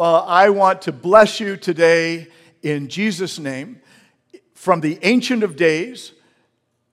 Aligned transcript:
Well, 0.00 0.24
I 0.26 0.48
want 0.48 0.80
to 0.82 0.92
bless 0.92 1.40
you 1.40 1.58
today 1.58 2.28
in 2.62 2.88
Jesus' 2.88 3.38
name 3.38 3.82
from 4.54 4.80
the 4.80 4.98
Ancient 5.02 5.42
of 5.42 5.56
Days, 5.56 6.12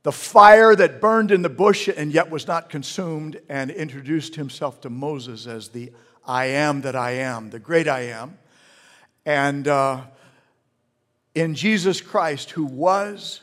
the 0.03 0.11
fire 0.11 0.75
that 0.75 0.99
burned 0.99 1.31
in 1.31 1.41
the 1.41 1.47
bush 1.47 1.87
and 1.87 2.11
yet 2.11 2.29
was 2.29 2.47
not 2.47 2.69
consumed, 2.69 3.39
and 3.47 3.71
introduced 3.71 4.35
himself 4.35 4.81
to 4.81 4.89
Moses 4.89 5.47
as 5.47 5.69
the 5.69 5.93
I 6.25 6.47
am 6.47 6.81
that 6.81 6.97
I 6.97 7.11
am, 7.11 7.49
the 7.49 7.59
great 7.59 7.87
I 7.87 8.07
am. 8.07 8.37
And 9.25 9.69
uh, 9.69 10.01
in 11.33 11.55
Jesus 11.55 12.01
Christ, 12.01 12.51
who 12.51 12.65
was, 12.65 13.39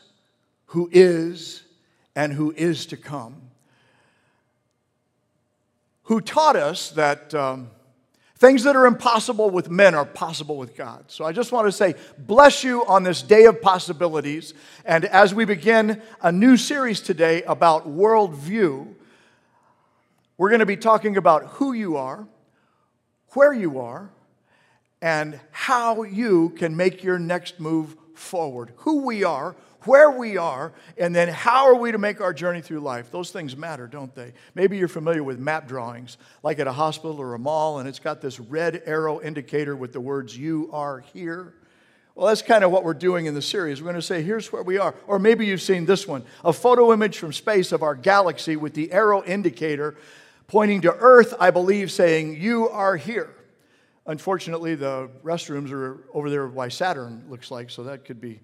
who 0.67 0.91
is, 0.91 1.63
and 2.15 2.33
who 2.33 2.53
is 2.55 2.85
to 2.85 2.97
come, 2.97 3.41
who 6.03 6.21
taught 6.21 6.55
us 6.55 6.91
that. 6.91 7.33
Um, 7.33 7.71
Things 8.37 8.63
that 8.63 8.75
are 8.75 8.85
impossible 8.85 9.49
with 9.49 9.69
men 9.69 9.95
are 9.95 10.03
possible 10.03 10.57
with 10.57 10.75
God. 10.75 11.05
So 11.07 11.23
I 11.23 11.31
just 11.31 11.53
want 11.53 11.67
to 11.67 11.71
say, 11.71 11.95
bless 12.17 12.65
you 12.65 12.85
on 12.85 13.03
this 13.03 13.21
day 13.21 13.45
of 13.45 13.61
possibilities. 13.61 14.53
And 14.83 15.05
as 15.05 15.33
we 15.33 15.45
begin 15.45 16.01
a 16.21 16.33
new 16.33 16.57
series 16.57 16.99
today 16.99 17.43
about 17.43 17.87
worldview, 17.87 18.93
we're 20.37 20.49
going 20.49 20.59
to 20.59 20.65
be 20.65 20.75
talking 20.75 21.15
about 21.15 21.45
who 21.45 21.71
you 21.71 21.95
are, 21.95 22.27
where 23.29 23.53
you 23.53 23.79
are, 23.79 24.09
and 25.01 25.39
how 25.51 26.03
you 26.03 26.49
can 26.49 26.75
make 26.75 27.03
your 27.03 27.17
next 27.17 27.61
move 27.61 27.95
forward. 28.15 28.73
Who 28.77 29.05
we 29.05 29.23
are, 29.23 29.55
where 29.85 30.11
we 30.11 30.37
are, 30.37 30.73
and 30.97 31.15
then 31.15 31.27
how 31.27 31.65
are 31.65 31.75
we 31.75 31.91
to 31.91 31.97
make 31.97 32.21
our 32.21 32.33
journey 32.33 32.61
through 32.61 32.79
life. 32.79 33.11
Those 33.11 33.31
things 33.31 33.55
matter, 33.55 33.87
don't 33.87 34.13
they? 34.13 34.33
Maybe 34.53 34.77
you're 34.77 34.87
familiar 34.87 35.23
with 35.23 35.39
map 35.39 35.67
drawings, 35.67 36.17
like 36.43 36.59
at 36.59 36.67
a 36.67 36.73
hospital 36.73 37.19
or 37.19 37.33
a 37.33 37.39
mall, 37.39 37.79
and 37.79 37.87
it's 37.87 37.99
got 37.99 38.21
this 38.21 38.39
red 38.39 38.83
arrow 38.85 39.21
indicator 39.21 39.75
with 39.75 39.93
the 39.93 40.01
words, 40.01 40.37
You 40.37 40.69
are 40.73 40.99
here. 40.99 41.53
Well, 42.15 42.27
that's 42.27 42.41
kind 42.41 42.63
of 42.63 42.71
what 42.71 42.85
we're 42.85 42.93
doing 42.93 43.25
in 43.25 43.33
the 43.33 43.41
series. 43.41 43.81
We're 43.81 43.91
going 43.91 43.95
to 43.95 44.01
say, 44.01 44.21
here's 44.21 44.51
where 44.51 44.63
we 44.63 44.77
are. 44.77 44.95
Or 45.05 45.19
maybe 45.19 45.45
you've 45.45 45.61
seen 45.61 45.85
this 45.85 46.07
one 46.07 46.23
a 46.45 46.53
photo 46.53 46.93
image 46.93 47.17
from 47.17 47.33
space 47.33 47.73
of 47.73 47.83
our 47.83 47.93
galaxy 47.93 48.55
with 48.55 48.73
the 48.73 48.91
arrow 48.93 49.21
indicator 49.23 49.97
pointing 50.47 50.81
to 50.81 50.93
Earth, 50.93 51.33
I 51.39 51.51
believe, 51.51 51.91
saying, 51.91 52.41
You 52.41 52.69
are 52.69 52.95
here. 52.95 53.35
Unfortunately, 54.07 54.75
the 54.75 55.09
restrooms 55.23 55.71
are 55.71 56.05
over 56.13 56.29
there 56.29 56.47
by 56.47 56.69
Saturn, 56.69 57.25
looks 57.27 57.49
like, 57.49 57.69
so 57.69 57.83
that 57.83 58.05
could 58.05 58.21
be 58.21 58.39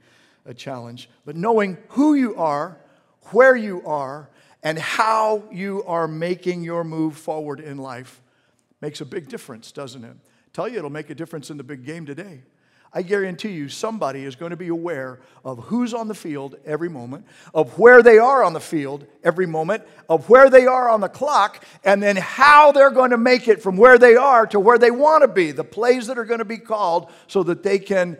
a 0.45 0.53
challenge. 0.53 1.09
But 1.25 1.35
knowing 1.35 1.77
who 1.89 2.13
you 2.13 2.35
are, 2.35 2.77
where 3.31 3.55
you 3.55 3.85
are, 3.85 4.29
and 4.63 4.77
how 4.77 5.43
you 5.51 5.83
are 5.85 6.07
making 6.07 6.63
your 6.63 6.83
move 6.83 7.17
forward 7.17 7.59
in 7.59 7.77
life 7.77 8.21
makes 8.79 9.01
a 9.01 9.05
big 9.05 9.27
difference, 9.27 9.71
doesn't 9.71 10.03
it? 10.03 10.15
Tell 10.53 10.67
you 10.67 10.77
it'll 10.77 10.89
make 10.89 11.09
a 11.09 11.15
difference 11.15 11.49
in 11.49 11.57
the 11.57 11.63
big 11.63 11.85
game 11.85 12.05
today. 12.05 12.43
I 12.93 13.03
guarantee 13.03 13.51
you 13.51 13.69
somebody 13.69 14.25
is 14.25 14.35
going 14.35 14.49
to 14.49 14.57
be 14.57 14.67
aware 14.67 15.21
of 15.45 15.59
who's 15.59 15.93
on 15.93 16.09
the 16.09 16.13
field 16.13 16.57
every 16.65 16.89
moment, 16.89 17.25
of 17.53 17.79
where 17.79 18.03
they 18.03 18.17
are 18.17 18.43
on 18.43 18.51
the 18.51 18.59
field 18.59 19.07
every 19.23 19.45
moment, 19.45 19.83
of 20.09 20.29
where 20.29 20.49
they 20.49 20.65
are 20.65 20.89
on 20.89 20.99
the 20.99 21.07
clock, 21.07 21.63
and 21.85 22.03
then 22.03 22.17
how 22.17 22.73
they're 22.73 22.91
going 22.91 23.11
to 23.11 23.17
make 23.17 23.47
it 23.47 23.61
from 23.61 23.77
where 23.77 23.97
they 23.97 24.17
are 24.17 24.45
to 24.47 24.59
where 24.59 24.77
they 24.77 24.91
want 24.91 25.21
to 25.21 25.29
be, 25.29 25.51
the 25.51 25.63
plays 25.63 26.07
that 26.07 26.17
are 26.17 26.25
going 26.25 26.39
to 26.39 26.45
be 26.45 26.57
called 26.57 27.09
so 27.27 27.43
that 27.43 27.63
they 27.63 27.79
can 27.79 28.17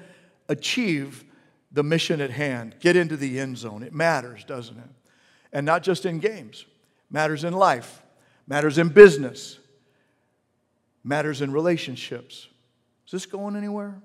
achieve 0.48 1.26
the 1.72 1.84
mission 1.84 2.22
at 2.22 2.32
hand, 2.32 2.76
get 2.80 2.96
into 2.96 3.16
the 3.16 3.40
end 3.40 3.58
zone. 3.58 3.84
It 3.84 3.94
matters, 3.94 4.44
doesn't 4.44 4.78
it? 4.78 4.90
And 5.54 5.66
not 5.66 5.84
just 5.84 6.06
in 6.06 6.20
games, 6.20 6.66
matters 7.10 7.44
in 7.44 7.54
life, 7.54 8.02
matters 8.48 8.78
in 8.78 8.90
business, 8.90 9.60
matters 11.04 11.42
in 11.42 11.52
relationships. 11.52 12.48
Is 13.06 13.12
this 13.12 13.26
going 13.26 13.56
anywhere? 13.56 14.02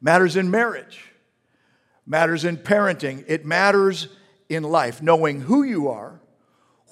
Matters 0.00 0.36
in 0.36 0.50
marriage, 0.50 1.12
matters 2.06 2.44
in 2.44 2.56
parenting. 2.56 3.24
It 3.28 3.46
matters 3.46 4.08
in 4.48 4.62
life, 4.64 5.00
knowing 5.00 5.40
who 5.40 5.62
you 5.62 5.88
are, 5.88 6.20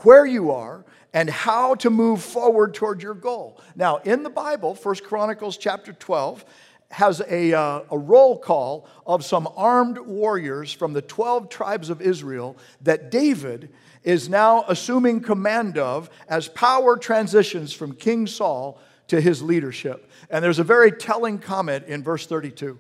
where 0.03 0.25
you 0.25 0.51
are, 0.51 0.85
and 1.13 1.29
how 1.29 1.75
to 1.75 1.91
move 1.91 2.23
forward 2.23 2.73
toward 2.73 3.03
your 3.03 3.15
goal. 3.15 3.61
Now, 3.75 3.97
in 3.99 4.23
the 4.23 4.31
Bible, 4.31 4.75
First 4.75 5.03
Chronicles 5.05 5.57
chapter 5.57 5.93
12, 5.93 6.45
has 6.91 7.21
a, 7.29 7.53
uh, 7.53 7.83
a 7.91 7.99
roll 7.99 8.39
call 8.39 8.89
of 9.07 9.25
some 9.25 9.49
armed 9.57 9.99
warriors 9.99 10.73
from 10.73 10.93
the 10.93 11.03
12 11.03 11.49
tribes 11.49 11.89
of 11.89 12.03
Israel 12.03 12.57
that 12.83 13.11
David 13.11 13.71
is 14.03 14.29
now 14.29 14.65
assuming 14.67 15.21
command 15.21 15.79
of 15.79 16.11
as 16.29 16.49
power 16.49 16.97
transitions 16.97 17.73
from 17.73 17.95
King 17.95 18.27
Saul 18.27 18.81
to 19.09 19.21
his 19.21 19.41
leadership. 19.43 20.11
And 20.31 20.45
there's 20.45 20.59
a 20.59 20.65
very 20.65 20.91
telling 20.91 21.39
comment 21.39 21.87
in 21.87 22.03
verse 22.03 22.27
32. 22.27 22.79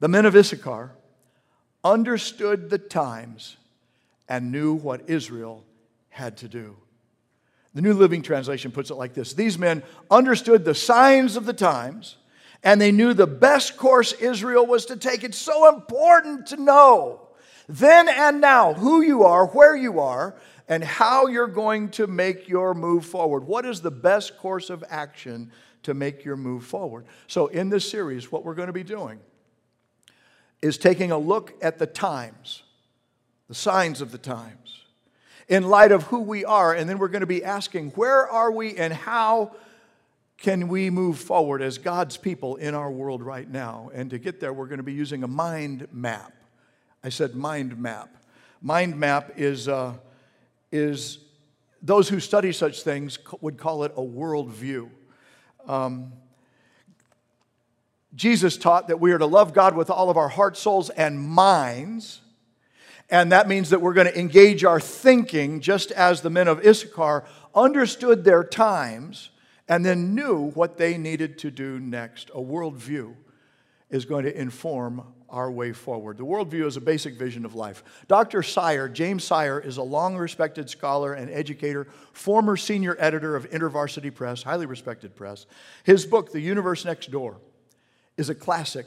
The 0.00 0.08
men 0.08 0.24
of 0.24 0.34
Issachar 0.34 0.92
understood 1.84 2.70
the 2.70 2.78
times 2.78 3.56
and 4.28 4.50
knew 4.50 4.74
what 4.74 5.08
Israel 5.08 5.64
had 6.08 6.38
to 6.38 6.48
do. 6.48 6.76
The 7.74 7.82
New 7.82 7.94
Living 7.94 8.22
Translation 8.22 8.70
puts 8.70 8.90
it 8.90 8.94
like 8.94 9.14
this 9.14 9.34
These 9.34 9.58
men 9.58 9.82
understood 10.10 10.64
the 10.64 10.74
signs 10.74 11.36
of 11.36 11.44
the 11.44 11.52
times 11.52 12.16
and 12.62 12.80
they 12.80 12.92
knew 12.92 13.14
the 13.14 13.26
best 13.26 13.76
course 13.76 14.12
Israel 14.12 14.66
was 14.66 14.86
to 14.86 14.96
take. 14.96 15.24
It's 15.24 15.38
so 15.38 15.68
important 15.68 16.46
to 16.48 16.56
know 16.56 17.28
then 17.68 18.08
and 18.08 18.40
now 18.40 18.74
who 18.74 19.02
you 19.02 19.24
are, 19.24 19.46
where 19.46 19.76
you 19.76 20.00
are, 20.00 20.36
and 20.68 20.82
how 20.82 21.26
you're 21.26 21.46
going 21.46 21.90
to 21.90 22.06
make 22.06 22.48
your 22.48 22.74
move 22.74 23.06
forward. 23.06 23.44
What 23.44 23.64
is 23.64 23.80
the 23.80 23.90
best 23.90 24.36
course 24.38 24.70
of 24.70 24.84
action 24.88 25.50
to 25.82 25.94
make 25.94 26.24
your 26.24 26.36
move 26.36 26.64
forward? 26.64 27.06
So, 27.26 27.46
in 27.48 27.68
this 27.68 27.88
series, 27.88 28.30
what 28.30 28.44
we're 28.44 28.54
going 28.54 28.68
to 28.68 28.72
be 28.72 28.84
doing 28.84 29.20
is 30.60 30.78
taking 30.78 31.10
a 31.10 31.18
look 31.18 31.54
at 31.62 31.78
the 31.78 31.86
times, 31.86 32.62
the 33.48 33.54
signs 33.54 34.00
of 34.00 34.12
the 34.12 34.18
times, 34.18 34.84
in 35.48 35.68
light 35.68 35.92
of 35.92 36.04
who 36.04 36.20
we 36.20 36.44
are, 36.44 36.72
and 36.72 36.88
then 36.88 36.98
we're 36.98 37.08
going 37.08 37.20
to 37.20 37.26
be 37.26 37.44
asking, 37.44 37.90
where 37.90 38.28
are 38.28 38.50
we 38.50 38.76
and 38.76 38.92
how 38.92 39.54
can 40.42 40.66
we 40.66 40.90
move 40.90 41.20
forward 41.20 41.62
as 41.62 41.78
God's 41.78 42.16
people 42.16 42.56
in 42.56 42.74
our 42.74 42.90
world 42.90 43.22
right 43.22 43.48
now? 43.48 43.92
And 43.94 44.10
to 44.10 44.18
get 44.18 44.40
there, 44.40 44.52
we're 44.52 44.66
going 44.66 44.78
to 44.78 44.82
be 44.82 44.92
using 44.92 45.22
a 45.22 45.28
mind 45.28 45.86
map. 45.92 46.32
I 47.04 47.10
said 47.10 47.36
mind 47.36 47.78
map. 47.78 48.16
Mind 48.60 48.98
map 48.98 49.34
is, 49.36 49.68
uh, 49.68 49.94
is 50.72 51.18
those 51.80 52.08
who 52.08 52.18
study 52.18 52.50
such 52.50 52.82
things 52.82 53.20
would 53.40 53.56
call 53.56 53.84
it 53.84 53.92
a 53.96 54.02
worldview. 54.02 54.90
Um, 55.68 56.12
Jesus 58.16 58.56
taught 58.56 58.88
that 58.88 58.98
we 58.98 59.12
are 59.12 59.18
to 59.18 59.26
love 59.26 59.54
God 59.54 59.76
with 59.76 59.90
all 59.90 60.10
of 60.10 60.16
our 60.16 60.28
heart, 60.28 60.56
souls, 60.56 60.90
and 60.90 61.20
minds. 61.20 62.20
And 63.08 63.30
that 63.30 63.46
means 63.46 63.70
that 63.70 63.80
we're 63.80 63.94
going 63.94 64.08
to 64.08 64.18
engage 64.18 64.64
our 64.64 64.80
thinking 64.80 65.60
just 65.60 65.92
as 65.92 66.20
the 66.20 66.30
men 66.30 66.48
of 66.48 66.66
Issachar 66.66 67.24
understood 67.54 68.24
their 68.24 68.42
times 68.42 69.30
and 69.72 69.86
then 69.86 70.14
knew 70.14 70.50
what 70.50 70.76
they 70.76 70.98
needed 70.98 71.38
to 71.38 71.50
do 71.50 71.80
next. 71.80 72.28
A 72.34 72.38
worldview 72.38 73.14
is 73.88 74.04
going 74.04 74.26
to 74.26 74.38
inform 74.38 75.02
our 75.30 75.50
way 75.50 75.72
forward. 75.72 76.18
The 76.18 76.26
worldview 76.26 76.66
is 76.66 76.76
a 76.76 76.80
basic 76.82 77.14
vision 77.14 77.46
of 77.46 77.54
life. 77.54 77.82
Dr. 78.06 78.42
Sire, 78.42 78.86
James 78.86 79.24
Sire, 79.24 79.58
is 79.58 79.78
a 79.78 79.82
long 79.82 80.18
respected 80.18 80.68
scholar 80.68 81.14
and 81.14 81.30
educator, 81.30 81.86
former 82.12 82.58
senior 82.58 82.96
editor 82.98 83.34
of 83.34 83.48
InterVarsity 83.48 84.14
Press, 84.14 84.42
highly 84.42 84.66
respected 84.66 85.16
press. 85.16 85.46
His 85.84 86.04
book, 86.04 86.32
The 86.32 86.40
Universe 86.40 86.84
Next 86.84 87.10
Door, 87.10 87.38
is 88.18 88.28
a 88.28 88.34
classic 88.34 88.84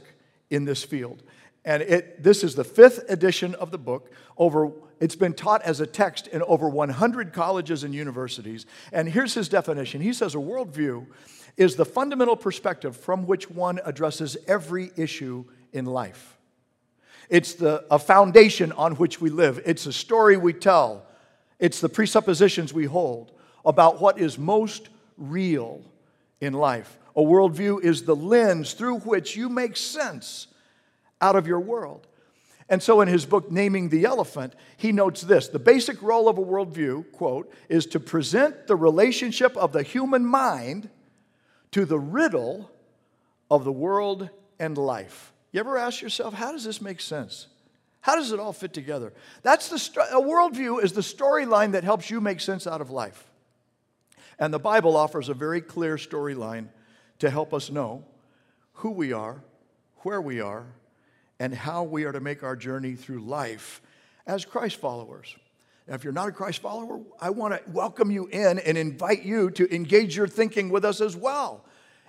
in 0.52 0.66
this 0.66 0.84
field. 0.84 1.24
And 1.66 1.82
it, 1.82 2.22
this 2.22 2.44
is 2.44 2.54
the 2.54 2.64
fifth 2.64 3.10
edition 3.10 3.56
of 3.56 3.72
the 3.72 3.80
book. 3.80 4.12
Over, 4.38 4.72
it's 5.00 5.16
been 5.16 5.34
taught 5.34 5.64
as 5.64 5.80
a 5.80 5.88
text 5.88 6.28
in 6.28 6.44
over 6.44 6.70
100 6.70 7.34
colleges 7.34 7.84
and 7.84 7.94
universities. 7.94 8.68
And 8.94 9.10
here's 9.10 9.34
his 9.34 9.50
definition 9.50 10.00
he 10.00 10.14
says 10.14 10.36
a 10.36 10.38
worldview 10.38 11.08
is 11.58 11.76
the 11.76 11.86
fundamental 11.86 12.36
perspective 12.36 12.96
from 12.96 13.26
which 13.26 13.50
one 13.50 13.80
addresses 13.84 14.38
every 14.48 14.92
issue 14.96 15.46
in 15.74 15.86
life. 15.86 16.38
It's 17.30 17.54
the, 17.54 17.84
a 17.90 17.98
foundation 17.98 18.72
on 18.74 18.94
which 18.96 19.20
we 19.20 19.32
live, 19.32 19.60
it's 19.66 19.88
a 19.88 19.94
story 19.94 20.38
we 20.38 20.54
tell, 20.54 21.08
it's 21.58 21.82
the 21.82 21.90
presuppositions 21.90 22.74
we 22.74 22.86
hold 22.86 23.32
about 23.66 24.00
what 24.00 24.20
is 24.20 24.38
most 24.38 24.90
real 25.18 25.82
in 26.40 26.54
life. 26.54 27.00
A 27.16 27.22
worldview 27.22 27.82
is 27.84 28.04
the 28.04 28.16
lens 28.16 28.74
through 28.74 29.00
which 29.00 29.36
you 29.36 29.50
make 29.50 29.76
sense 29.78 30.48
out 31.22 31.36
of 31.36 31.48
your 31.48 31.60
world. 31.60 32.08
And 32.68 32.82
so, 32.82 33.02
in 33.02 33.08
his 33.08 33.26
book, 33.26 33.52
Naming 33.52 33.90
the 33.90 34.06
Elephant, 34.06 34.56
he 34.78 34.92
notes 34.92 35.22
this 35.22 35.48
the 35.48 35.60
basic 35.60 36.02
role 36.02 36.28
of 36.28 36.38
a 36.38 36.44
worldview, 36.44 37.12
quote, 37.12 37.52
is 37.70 37.86
to 37.88 38.00
present 38.00 38.68
the 38.68 38.76
relationship 38.76 39.56
of 39.56 39.72
the 39.72 39.84
human 39.84 40.26
mind 40.26 40.90
to 41.72 41.86
the 41.86 42.00
riddle 42.00 42.72
of 43.52 43.64
the 43.66 43.72
world 43.72 44.30
and 44.60 44.78
life. 44.78 45.32
You 45.52 45.60
ever 45.60 45.78
ask 45.78 46.02
yourself, 46.02 46.34
how 46.34 46.52
does 46.52 46.64
this 46.64 46.82
make 46.82 47.00
sense? 47.00 47.48
How 48.02 48.16
does 48.16 48.32
it 48.32 48.40
all 48.40 48.54
fit 48.54 48.74
together? 48.74 49.14
That's 49.42 49.70
the 49.70 50.02
a 50.12 50.22
worldview 50.22 50.84
is 50.84 50.94
the 50.94 51.02
storyline 51.02 51.72
that 51.72 51.84
helps 51.84 52.10
you 52.10 52.20
make 52.22 52.40
sense 52.40 52.68
out 52.68 52.82
of 52.82 52.92
life. 52.92 53.32
And 54.38 54.54
the 54.54 54.60
Bible 54.60 54.98
offers 54.98 55.30
a 55.30 55.34
very 55.34 55.62
clear 55.62 55.96
storyline 55.96 56.68
to 57.20 57.30
help 57.30 57.54
us 57.54 57.70
know 57.70 58.04
who 58.74 58.92
we 58.92 59.14
are, 59.14 59.42
where 60.00 60.22
we 60.22 60.42
are, 60.42 60.66
and 61.40 61.54
how 61.54 61.84
we 61.84 62.06
are 62.06 62.12
to 62.12 62.20
make 62.20 62.44
our 62.44 62.56
journey 62.56 62.96
through 62.96 63.20
life 63.20 63.82
as 64.26 64.46
Christ 64.46 64.78
followers. 64.78 65.36
Now, 65.88 65.94
if 65.94 66.04
you're 66.04 66.14
not 66.14 66.30
a 66.30 66.32
Christ 66.32 66.62
follower, 66.62 67.02
I 67.20 67.30
want 67.30 67.54
to 67.54 67.72
welcome 67.72 68.10
you 68.10 68.28
in 68.28 68.58
and 68.60 68.78
invite 68.78 69.24
you 69.24 69.52
to 69.52 69.74
engage 69.74 70.16
your 70.16 70.28
thinking 70.28 70.70
with 70.70 70.84
us 70.84 71.00
as 71.00 71.16
well. 71.16 71.64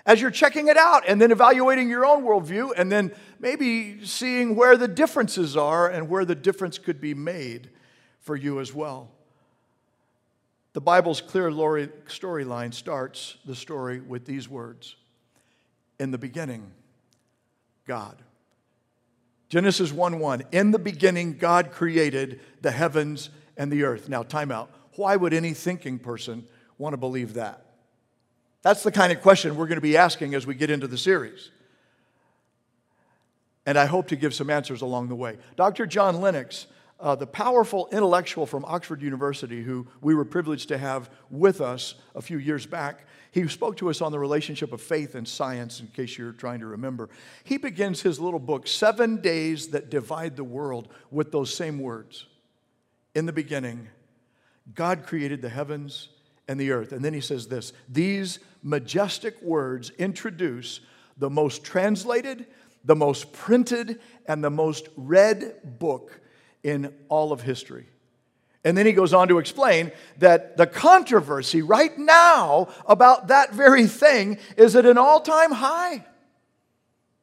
As 0.07 0.21
you're 0.21 0.31
checking 0.31 0.69
it 0.69 0.77
out 0.77 1.03
and 1.07 1.21
then 1.21 1.33
evaluating 1.33 1.91
your 1.91 2.07
own 2.07 2.23
worldview 2.23 2.71
and 2.77 2.91
then 2.91 3.13
maybe 3.41 4.05
seeing 4.05 4.55
where 4.55 4.77
the 4.77 4.89
differences 4.89 5.57
are 5.57 5.91
and 5.91 6.09
where 6.09 6.25
the 6.25 6.35
difference 6.35 6.79
could 6.79 7.01
be 7.01 7.13
made 7.13 7.71
for 8.21 8.37
you 8.37 8.61
as 8.61 8.73
well. 8.73 9.11
The 10.73 10.81
Bible's 10.81 11.21
clear 11.21 11.51
storyline 11.51 12.73
starts 12.73 13.37
the 13.45 13.57
story 13.57 14.01
with 14.01 14.27
these 14.27 14.49
words 14.49 14.95
In 15.99 16.13
the 16.13 16.19
beginning, 16.19 16.71
God. 17.87 18.17
Genesis 19.49 19.93
1 19.93 20.19
1. 20.19 20.43
In 20.53 20.71
the 20.71 20.79
beginning, 20.79 21.39
God 21.39 21.71
created 21.73 22.41
the 22.63 22.71
heavens 22.71 23.31
and 23.57 23.71
the 23.71 23.85
earth. 23.85 24.09
Now, 24.09 24.23
time 24.23 24.51
out. 24.51 24.71
Why 24.97 25.17
would 25.17 25.33
any 25.33 25.53
thinking 25.53 25.99
person 25.99 26.47
want 26.79 26.95
to 26.95 26.97
believe 26.97 27.35
that? 27.35 27.65
That's 28.63 28.83
the 28.83 28.91
kind 28.91 29.13
of 29.13 29.21
question 29.21 29.57
we're 29.57 29.69
going 29.69 29.77
to 29.77 29.83
be 29.83 29.97
asking 29.97 30.35
as 30.35 30.47
we 30.47 30.55
get 30.55 30.71
into 30.71 30.89
the 30.89 30.99
series. 30.99 31.51
And 33.65 33.79
I 33.79 33.87
hope 33.87 34.09
to 34.09 34.17
give 34.17 34.35
some 34.35 34.51
answers 34.51 34.83
along 34.83 35.09
the 35.09 35.15
way. 35.15 35.39
Dr. 35.57 35.87
John 35.87 36.21
Lennox, 36.21 36.67
uh, 36.99 37.15
the 37.15 37.27
powerful 37.27 37.89
intellectual 37.93 38.47
from 38.47 38.65
Oxford 38.65 39.03
University, 39.03 39.63
who 39.63 39.87
we 40.01 40.15
were 40.15 40.25
privileged 40.25 40.69
to 40.69 40.79
have 40.79 41.11
with 41.31 41.61
us 41.61 41.95
a 42.15 42.23
few 42.23 42.39
years 42.39 42.67
back, 42.67 43.07
he 43.37 43.47
spoke 43.49 43.77
to 43.77 43.91
us 43.91 44.01
on 44.01 44.13
the 44.13 44.19
relationship 44.19 44.73
of 44.73 44.81
faith 44.81 45.15
and 45.15 45.29
science, 45.29 45.81
in 45.81 45.89
case 45.89 46.17
you're 46.17 46.33
trying 46.33 46.61
to 46.61 46.67
remember. 46.67 47.11
He 47.45 47.59
begins 47.59 48.01
his 48.01 48.19
little 48.19 48.41
book, 48.41 48.67
Seven 48.67 49.21
Days 49.21 49.69
That 49.69 49.91
Divide 49.91 50.37
the 50.37 50.45
World, 50.45 50.89
with 51.11 51.33
those 51.33 51.55
same 51.55 51.79
words 51.79 52.25
in 53.15 53.27
the 53.27 53.35
beginning, 53.35 53.89
God 54.75 55.05
created 55.05 55.43
the 55.43 55.51
heavens 55.51 56.09
and 56.49 56.59
the 56.59 56.71
earth. 56.71 56.93
And 56.93 57.05
then 57.05 57.13
he 57.13 57.21
says 57.21 57.47
this 57.47 57.75
these 57.91 58.39
majestic 58.63 59.41
words 59.43 59.91
introduce 59.99 60.81
the 61.19 61.29
most 61.29 61.63
translated, 61.63 62.47
the 62.87 62.97
most 62.97 63.35
printed, 63.35 64.01
and 64.27 64.43
the 64.43 64.51
most 64.51 64.89
read 64.97 65.79
book 65.79 66.21
in 66.63 66.91
all 67.11 67.33
of 67.33 67.43
history. 67.43 67.87
And 68.67 68.77
then 68.77 68.85
he 68.85 68.93
goes 68.93 69.15
on 69.15 69.29
to 69.29 69.39
explain 69.39 69.93
that 70.19 70.57
the 70.57 70.67
controversy 70.67 71.63
right 71.63 71.97
now 71.97 72.67
about 72.87 73.29
that 73.29 73.53
very 73.55 73.87
thing 73.87 74.39
is 74.57 74.75
at 74.75 74.85
an 74.85 74.99
all 74.99 75.21
time 75.21 75.53
high. 75.53 76.05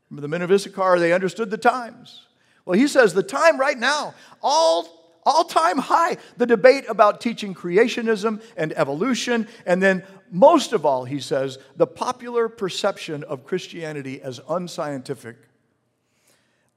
Remember 0.10 0.22
the 0.22 0.30
men 0.30 0.42
of 0.42 0.50
Issachar, 0.50 1.00
they 1.00 1.12
understood 1.12 1.50
the 1.50 1.58
times. 1.58 2.28
Well, 2.64 2.80
he 2.80 2.88
says 2.88 3.14
the 3.14 3.24
time 3.24 3.60
right 3.60 3.78
now, 3.78 4.16
all 4.42 4.88
all 5.26 5.44
time 5.44 5.80
high. 5.80 6.16
The 6.38 6.46
debate 6.46 6.86
about 6.88 7.20
teaching 7.20 7.54
creationism 7.54 8.42
and 8.56 8.72
evolution, 8.78 9.50
and 9.66 9.84
then, 9.84 10.06
most 10.32 10.72
of 10.72 10.86
all, 10.86 11.04
he 11.04 11.20
says, 11.20 11.58
the 11.76 11.88
popular 11.88 12.48
perception 12.48 13.22
of 13.26 13.46
Christianity 13.46 14.22
as 14.22 14.40
unscientific 14.48 15.36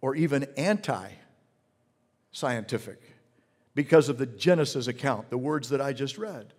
or 0.01 0.17
even 0.17 0.49
anti 0.57 1.09
scientific 2.33 3.16
because 3.77 4.09
of 4.09 4.19
the 4.19 4.27
Genesis 4.27 4.89
account, 4.89 5.31
the 5.31 5.39
words 5.39 5.69
that 5.69 5.81
I 5.81 5.93
just 5.93 6.19
read. 6.19 6.53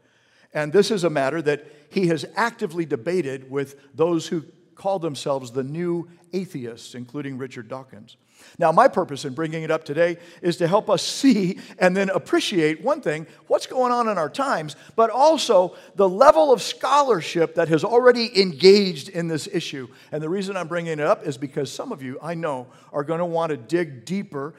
And 0.54 0.72
this 0.72 0.92
is 0.92 1.04
a 1.04 1.10
matter 1.10 1.42
that 1.42 1.66
he 1.90 2.08
has 2.08 2.25
actively 2.36 2.86
debated 2.86 3.52
with 3.52 3.75
those 3.96 4.28
who 4.28 4.46
call 4.75 5.00
themselves 5.00 5.52
the 5.52 5.64
new 5.64 6.08
atheists, 6.31 6.94
including 6.94 7.38
Richard 7.38 7.68
Dawkins. 7.68 8.16
Now, 8.60 8.72
my 8.72 8.88
purpose 8.88 9.25
in 9.25 9.34
bringing 9.34 9.64
it 9.64 9.72
up 9.72 9.84
today 9.84 10.18
is 10.44 10.58
to 10.58 10.68
help 10.68 10.92
us 10.92 11.02
see 11.02 11.58
and 11.80 11.98
then 11.98 12.12
appreciate 12.12 12.84
one 12.84 13.02
thing, 13.02 13.25
what's 13.48 13.66
going 13.66 13.92
on 13.92 14.08
in 14.08 14.19
our 14.19 14.30
times, 14.30 14.75
but 14.96 15.10
also 15.10 15.75
the 15.96 16.08
level 16.08 16.54
of 16.54 16.62
scholarship 16.62 17.56
that 17.56 17.68
has 17.69 17.84
already 17.84 18.40
engaged 18.40 19.10
in 19.10 19.28
this 19.28 19.48
issue. 19.52 19.88
And 20.12 20.22
the 20.22 20.30
reason 20.30 20.56
I'm 20.56 20.68
bringing 20.68 20.94
it 20.94 21.00
up 21.00 21.25
is 21.25 21.36
because 21.36 21.72
some 21.72 21.92
of 21.92 22.04
you, 22.04 22.19
I 22.22 22.36
know, 22.36 22.68
are 22.94 23.04
going 23.04 23.19
to 23.19 23.25
want 23.25 23.50
to 23.50 23.58
dig 23.58 24.06
deeper. 24.06 24.54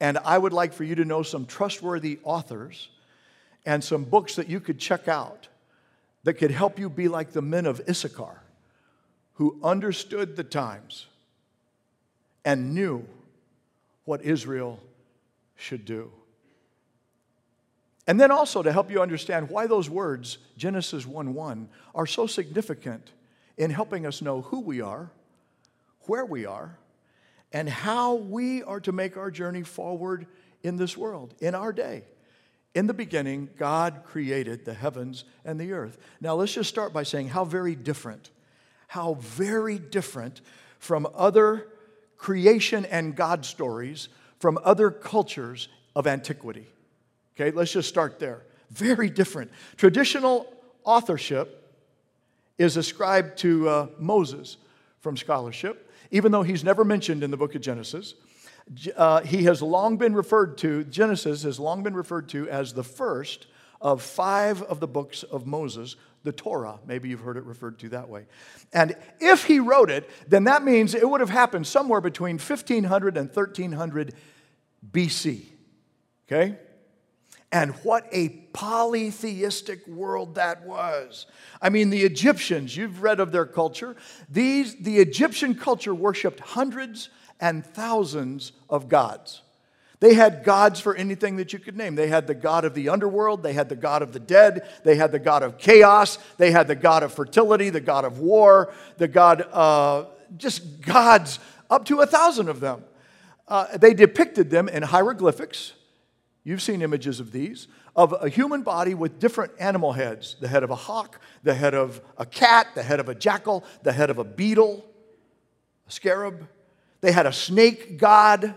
And 0.00 0.18
I 0.18 0.36
would 0.38 0.52
like 0.52 0.72
for 0.72 0.84
you 0.84 0.94
to 0.96 1.04
know 1.04 1.22
some 1.22 1.46
trustworthy 1.46 2.18
authors 2.24 2.88
and 3.64 3.82
some 3.82 4.04
books 4.04 4.36
that 4.36 4.48
you 4.48 4.60
could 4.60 4.78
check 4.78 5.08
out 5.08 5.48
that 6.24 6.34
could 6.34 6.50
help 6.50 6.78
you 6.78 6.90
be 6.90 7.08
like 7.08 7.32
the 7.32 7.42
men 7.42 7.66
of 7.66 7.80
Issachar 7.88 8.42
who 9.34 9.58
understood 9.62 10.36
the 10.36 10.44
times 10.44 11.06
and 12.44 12.74
knew 12.74 13.06
what 14.04 14.22
Israel 14.22 14.80
should 15.56 15.84
do. 15.84 16.10
And 18.06 18.20
then 18.20 18.30
also 18.30 18.62
to 18.62 18.72
help 18.72 18.90
you 18.90 19.00
understand 19.00 19.48
why 19.48 19.66
those 19.66 19.88
words, 19.88 20.38
Genesis 20.56 21.06
1 21.06 21.32
1, 21.32 21.68
are 21.94 22.06
so 22.06 22.26
significant 22.26 23.12
in 23.56 23.70
helping 23.70 24.04
us 24.04 24.20
know 24.20 24.42
who 24.42 24.60
we 24.60 24.80
are, 24.80 25.10
where 26.02 26.24
we 26.24 26.44
are, 26.44 26.76
and 27.54 27.68
how 27.68 28.14
we 28.16 28.62
are 28.64 28.80
to 28.80 28.92
make 28.92 29.16
our 29.16 29.30
journey 29.30 29.62
forward 29.62 30.26
in 30.64 30.76
this 30.76 30.96
world, 30.96 31.34
in 31.40 31.54
our 31.54 31.72
day. 31.72 32.02
In 32.74 32.88
the 32.88 32.92
beginning, 32.92 33.48
God 33.56 34.02
created 34.04 34.64
the 34.64 34.74
heavens 34.74 35.24
and 35.44 35.58
the 35.58 35.72
earth. 35.72 35.96
Now, 36.20 36.34
let's 36.34 36.52
just 36.52 36.68
start 36.68 36.92
by 36.92 37.04
saying 37.04 37.28
how 37.28 37.44
very 37.44 37.76
different, 37.76 38.30
how 38.88 39.14
very 39.14 39.78
different 39.78 40.40
from 40.80 41.06
other 41.14 41.68
creation 42.16 42.84
and 42.86 43.14
God 43.14 43.46
stories 43.46 44.08
from 44.40 44.58
other 44.64 44.90
cultures 44.90 45.68
of 45.94 46.08
antiquity. 46.08 46.66
Okay, 47.36 47.52
let's 47.52 47.72
just 47.72 47.88
start 47.88 48.18
there. 48.18 48.42
Very 48.70 49.08
different. 49.08 49.52
Traditional 49.76 50.52
authorship 50.82 51.72
is 52.58 52.76
ascribed 52.76 53.38
to 53.38 53.68
uh, 53.68 53.86
Moses 53.98 54.56
from 55.00 55.16
scholarship, 55.16 55.83
even 56.14 56.30
though 56.30 56.44
he's 56.44 56.62
never 56.62 56.84
mentioned 56.84 57.24
in 57.24 57.32
the 57.32 57.36
book 57.36 57.56
of 57.56 57.60
Genesis. 57.60 58.14
Uh, 58.96 59.22
he 59.22 59.42
has 59.44 59.60
long 59.60 59.96
been 59.96 60.14
referred 60.14 60.56
to, 60.58 60.84
Genesis 60.84 61.42
has 61.42 61.58
long 61.58 61.82
been 61.82 61.94
referred 61.94 62.28
to 62.28 62.48
as 62.48 62.72
the 62.72 62.84
first 62.84 63.48
of 63.80 64.00
five 64.00 64.62
of 64.62 64.78
the 64.78 64.86
books 64.86 65.24
of 65.24 65.44
Moses, 65.44 65.96
the 66.22 66.30
Torah. 66.30 66.78
Maybe 66.86 67.08
you've 67.08 67.20
heard 67.20 67.36
it 67.36 67.42
referred 67.42 67.80
to 67.80 67.88
that 67.88 68.08
way. 68.08 68.26
And 68.72 68.94
if 69.18 69.44
he 69.44 69.58
wrote 69.58 69.90
it, 69.90 70.08
then 70.28 70.44
that 70.44 70.62
means 70.62 70.94
it 70.94 71.10
would 71.10 71.20
have 71.20 71.30
happened 71.30 71.66
somewhere 71.66 72.00
between 72.00 72.36
1500 72.36 73.16
and 73.16 73.26
1300 73.26 74.14
BC. 74.92 75.42
Okay? 76.28 76.56
And 77.54 77.70
what 77.84 78.08
a 78.10 78.30
polytheistic 78.52 79.86
world 79.86 80.34
that 80.34 80.66
was. 80.66 81.26
I 81.62 81.68
mean, 81.68 81.88
the 81.88 82.02
Egyptians, 82.02 82.76
you've 82.76 83.00
read 83.00 83.20
of 83.20 83.30
their 83.30 83.46
culture. 83.46 83.94
These, 84.28 84.74
the 84.74 84.98
Egyptian 84.98 85.54
culture 85.54 85.94
worshiped 85.94 86.40
hundreds 86.40 87.10
and 87.40 87.64
thousands 87.64 88.50
of 88.68 88.88
gods. 88.88 89.42
They 90.00 90.14
had 90.14 90.42
gods 90.42 90.80
for 90.80 90.96
anything 90.96 91.36
that 91.36 91.52
you 91.52 91.60
could 91.60 91.76
name. 91.76 91.94
They 91.94 92.08
had 92.08 92.26
the 92.26 92.34
god 92.34 92.64
of 92.64 92.74
the 92.74 92.88
underworld, 92.88 93.44
they 93.44 93.52
had 93.52 93.68
the 93.68 93.76
god 93.76 94.02
of 94.02 94.12
the 94.12 94.18
dead, 94.18 94.68
they 94.82 94.96
had 94.96 95.12
the 95.12 95.20
god 95.20 95.44
of 95.44 95.56
chaos, 95.56 96.18
they 96.38 96.50
had 96.50 96.66
the 96.66 96.74
god 96.74 97.04
of 97.04 97.12
fertility, 97.12 97.70
the 97.70 97.80
god 97.80 98.04
of 98.04 98.18
war, 98.18 98.74
the 98.96 99.06
god, 99.06 99.46
uh, 99.52 100.06
just 100.36 100.80
gods, 100.82 101.38
up 101.70 101.84
to 101.84 102.00
a 102.00 102.06
thousand 102.06 102.48
of 102.48 102.58
them. 102.58 102.82
Uh, 103.46 103.78
they 103.78 103.94
depicted 103.94 104.50
them 104.50 104.68
in 104.68 104.82
hieroglyphics. 104.82 105.74
You've 106.46 106.60
seen 106.60 106.82
images 106.82 107.20
of 107.20 107.32
these, 107.32 107.68
of 107.96 108.14
a 108.20 108.28
human 108.28 108.62
body 108.62 108.92
with 108.92 109.18
different 109.18 109.52
animal 109.58 109.92
heads 109.92 110.36
the 110.40 110.48
head 110.48 110.62
of 110.62 110.70
a 110.70 110.74
hawk, 110.74 111.18
the 111.42 111.54
head 111.54 111.74
of 111.74 112.02
a 112.18 112.26
cat, 112.26 112.68
the 112.74 112.82
head 112.82 113.00
of 113.00 113.08
a 113.08 113.14
jackal, 113.14 113.64
the 113.82 113.92
head 113.92 114.10
of 114.10 114.18
a 114.18 114.24
beetle, 114.24 114.84
a 115.88 115.90
scarab. 115.90 116.46
They 117.00 117.12
had 117.12 117.24
a 117.26 117.32
snake 117.32 117.98
god. 117.98 118.54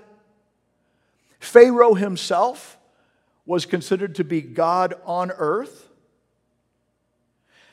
Pharaoh 1.39 1.93
himself 1.93 2.77
was 3.45 3.65
considered 3.65 4.15
to 4.15 4.25
be 4.25 4.41
God 4.41 4.93
on 5.05 5.31
earth. 5.31 5.87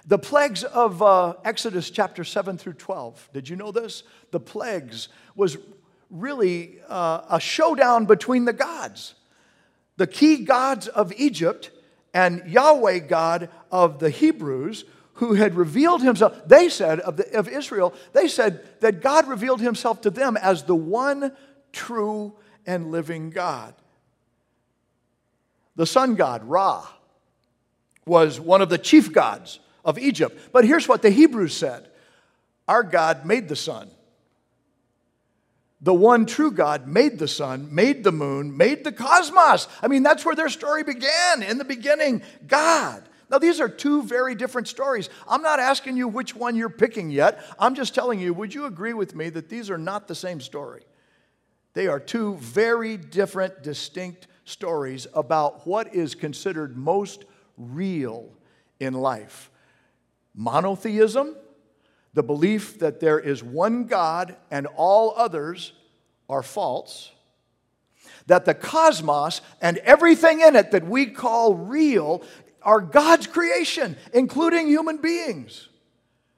The 0.06 0.18
plagues 0.18 0.62
of 0.62 1.02
uh, 1.02 1.34
Exodus 1.44 1.90
chapter 1.90 2.22
7 2.22 2.58
through 2.58 2.74
12, 2.74 3.30
did 3.32 3.48
you 3.48 3.56
know 3.56 3.72
this? 3.72 4.04
The 4.30 4.40
plagues 4.40 5.08
was 5.34 5.56
really 6.10 6.78
uh, 6.88 7.22
a 7.30 7.40
showdown 7.40 8.04
between 8.04 8.44
the 8.44 8.52
gods. 8.52 9.14
The 9.96 10.06
key 10.06 10.44
gods 10.44 10.88
of 10.88 11.12
Egypt 11.16 11.70
and 12.12 12.42
Yahweh 12.46 13.00
God 13.00 13.48
of 13.70 13.98
the 13.98 14.10
Hebrews, 14.10 14.84
who 15.14 15.34
had 15.34 15.54
revealed 15.54 16.02
himself, 16.02 16.40
they 16.46 16.68
said, 16.68 17.00
of, 17.00 17.16
the, 17.16 17.38
of 17.38 17.48
Israel, 17.48 17.94
they 18.12 18.28
said 18.28 18.80
that 18.80 19.00
God 19.00 19.28
revealed 19.28 19.60
himself 19.60 20.00
to 20.02 20.10
them 20.10 20.36
as 20.36 20.64
the 20.64 20.74
one 20.74 21.32
true 21.72 22.34
and 22.66 22.90
living 22.90 23.30
God. 23.30 23.74
The 25.76 25.86
sun 25.86 26.14
god, 26.14 26.44
Ra, 26.44 26.86
was 28.06 28.38
one 28.38 28.62
of 28.62 28.68
the 28.68 28.78
chief 28.78 29.12
gods 29.12 29.58
of 29.84 29.98
Egypt. 29.98 30.38
But 30.52 30.64
here's 30.64 30.88
what 30.88 31.02
the 31.02 31.10
Hebrews 31.10 31.56
said 31.56 31.88
Our 32.68 32.82
God 32.82 33.24
made 33.24 33.48
the 33.48 33.56
sun. 33.56 33.90
The 35.84 35.94
one 35.94 36.24
true 36.24 36.50
God 36.50 36.86
made 36.86 37.18
the 37.18 37.28
sun, 37.28 37.72
made 37.72 38.04
the 38.04 38.12
moon, 38.12 38.56
made 38.56 38.84
the 38.84 38.92
cosmos. 38.92 39.68
I 39.82 39.88
mean, 39.88 40.02
that's 40.02 40.24
where 40.24 40.34
their 40.34 40.48
story 40.48 40.82
began 40.82 41.42
in 41.42 41.58
the 41.58 41.64
beginning 41.64 42.22
God. 42.46 43.06
Now, 43.30 43.38
these 43.38 43.60
are 43.60 43.68
two 43.68 44.02
very 44.02 44.34
different 44.34 44.66
stories. 44.66 45.10
I'm 45.28 45.42
not 45.42 45.60
asking 45.60 45.98
you 45.98 46.08
which 46.08 46.34
one 46.34 46.56
you're 46.56 46.70
picking 46.70 47.10
yet. 47.10 47.44
I'm 47.58 47.74
just 47.74 47.94
telling 47.94 48.18
you, 48.18 48.32
would 48.32 48.54
you 48.54 48.64
agree 48.64 48.94
with 48.94 49.14
me 49.14 49.28
that 49.30 49.50
these 49.50 49.68
are 49.68 49.78
not 49.78 50.08
the 50.08 50.14
same 50.14 50.40
story? 50.40 50.84
They 51.74 51.86
are 51.86 52.00
two 52.00 52.36
very 52.36 52.96
different, 52.96 53.62
distinct 53.62 54.26
stories 54.46 55.06
about 55.12 55.66
what 55.66 55.94
is 55.94 56.14
considered 56.14 56.78
most 56.78 57.24
real 57.58 58.30
in 58.80 58.94
life 58.94 59.50
monotheism, 60.34 61.36
the 62.14 62.22
belief 62.22 62.78
that 62.78 63.00
there 63.00 63.18
is 63.18 63.42
one 63.42 63.84
God 63.84 64.36
and 64.50 64.66
all 64.76 65.12
others 65.16 65.72
are 66.28 66.42
false, 66.42 67.10
that 68.26 68.44
the 68.44 68.54
cosmos 68.54 69.40
and 69.60 69.78
everything 69.78 70.40
in 70.40 70.56
it 70.56 70.70
that 70.70 70.86
we 70.86 71.06
call 71.06 71.54
real 71.54 72.22
are 72.62 72.80
God's 72.80 73.26
creation, 73.26 73.96
including 74.12 74.68
human 74.68 74.98
beings. 74.98 75.68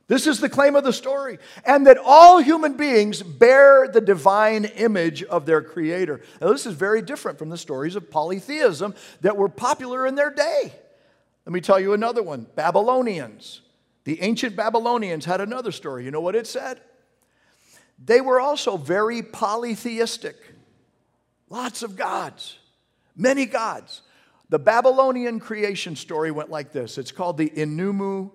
This 0.08 0.26
is 0.28 0.38
the 0.38 0.48
claim 0.48 0.76
of 0.76 0.84
the 0.84 0.92
story. 0.92 1.38
And 1.64 1.86
that 1.86 1.98
all 1.98 2.38
human 2.38 2.76
beings 2.76 3.22
bear 3.22 3.88
the 3.88 4.00
divine 4.00 4.64
image 4.64 5.24
of 5.24 5.46
their 5.46 5.62
Creator. 5.62 6.20
Now, 6.40 6.52
this 6.52 6.66
is 6.66 6.74
very 6.74 7.02
different 7.02 7.38
from 7.38 7.48
the 7.48 7.58
stories 7.58 7.96
of 7.96 8.10
polytheism 8.10 8.94
that 9.22 9.36
were 9.36 9.48
popular 9.48 10.06
in 10.06 10.14
their 10.14 10.30
day. 10.30 10.72
Let 11.44 11.52
me 11.52 11.60
tell 11.60 11.80
you 11.80 11.92
another 11.92 12.22
one 12.22 12.46
Babylonians. 12.54 13.62
The 14.06 14.22
ancient 14.22 14.54
Babylonians 14.54 15.24
had 15.24 15.40
another 15.40 15.72
story. 15.72 16.04
You 16.04 16.12
know 16.12 16.20
what 16.20 16.36
it 16.36 16.46
said? 16.46 16.80
They 18.02 18.20
were 18.20 18.40
also 18.40 18.76
very 18.76 19.20
polytheistic. 19.20 20.36
Lots 21.50 21.82
of 21.82 21.96
gods, 21.96 22.56
many 23.16 23.46
gods. 23.46 24.02
The 24.48 24.60
Babylonian 24.60 25.40
creation 25.40 25.96
story 25.96 26.30
went 26.30 26.50
like 26.50 26.70
this 26.70 26.98
it's 26.98 27.10
called 27.10 27.36
the 27.36 27.50
Enuma 27.50 28.30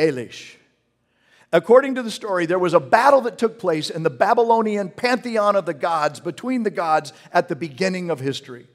Elish. 0.00 0.56
According 1.52 1.94
to 1.94 2.02
the 2.02 2.10
story, 2.10 2.46
there 2.46 2.58
was 2.58 2.74
a 2.74 2.80
battle 2.80 3.20
that 3.20 3.38
took 3.38 3.60
place 3.60 3.90
in 3.90 4.02
the 4.02 4.10
Babylonian 4.10 4.90
pantheon 4.90 5.54
of 5.54 5.64
the 5.64 5.74
gods 5.74 6.18
between 6.18 6.64
the 6.64 6.70
gods 6.72 7.12
at 7.32 7.46
the 7.46 7.54
beginning 7.54 8.10
of 8.10 8.18
history. 8.18 8.66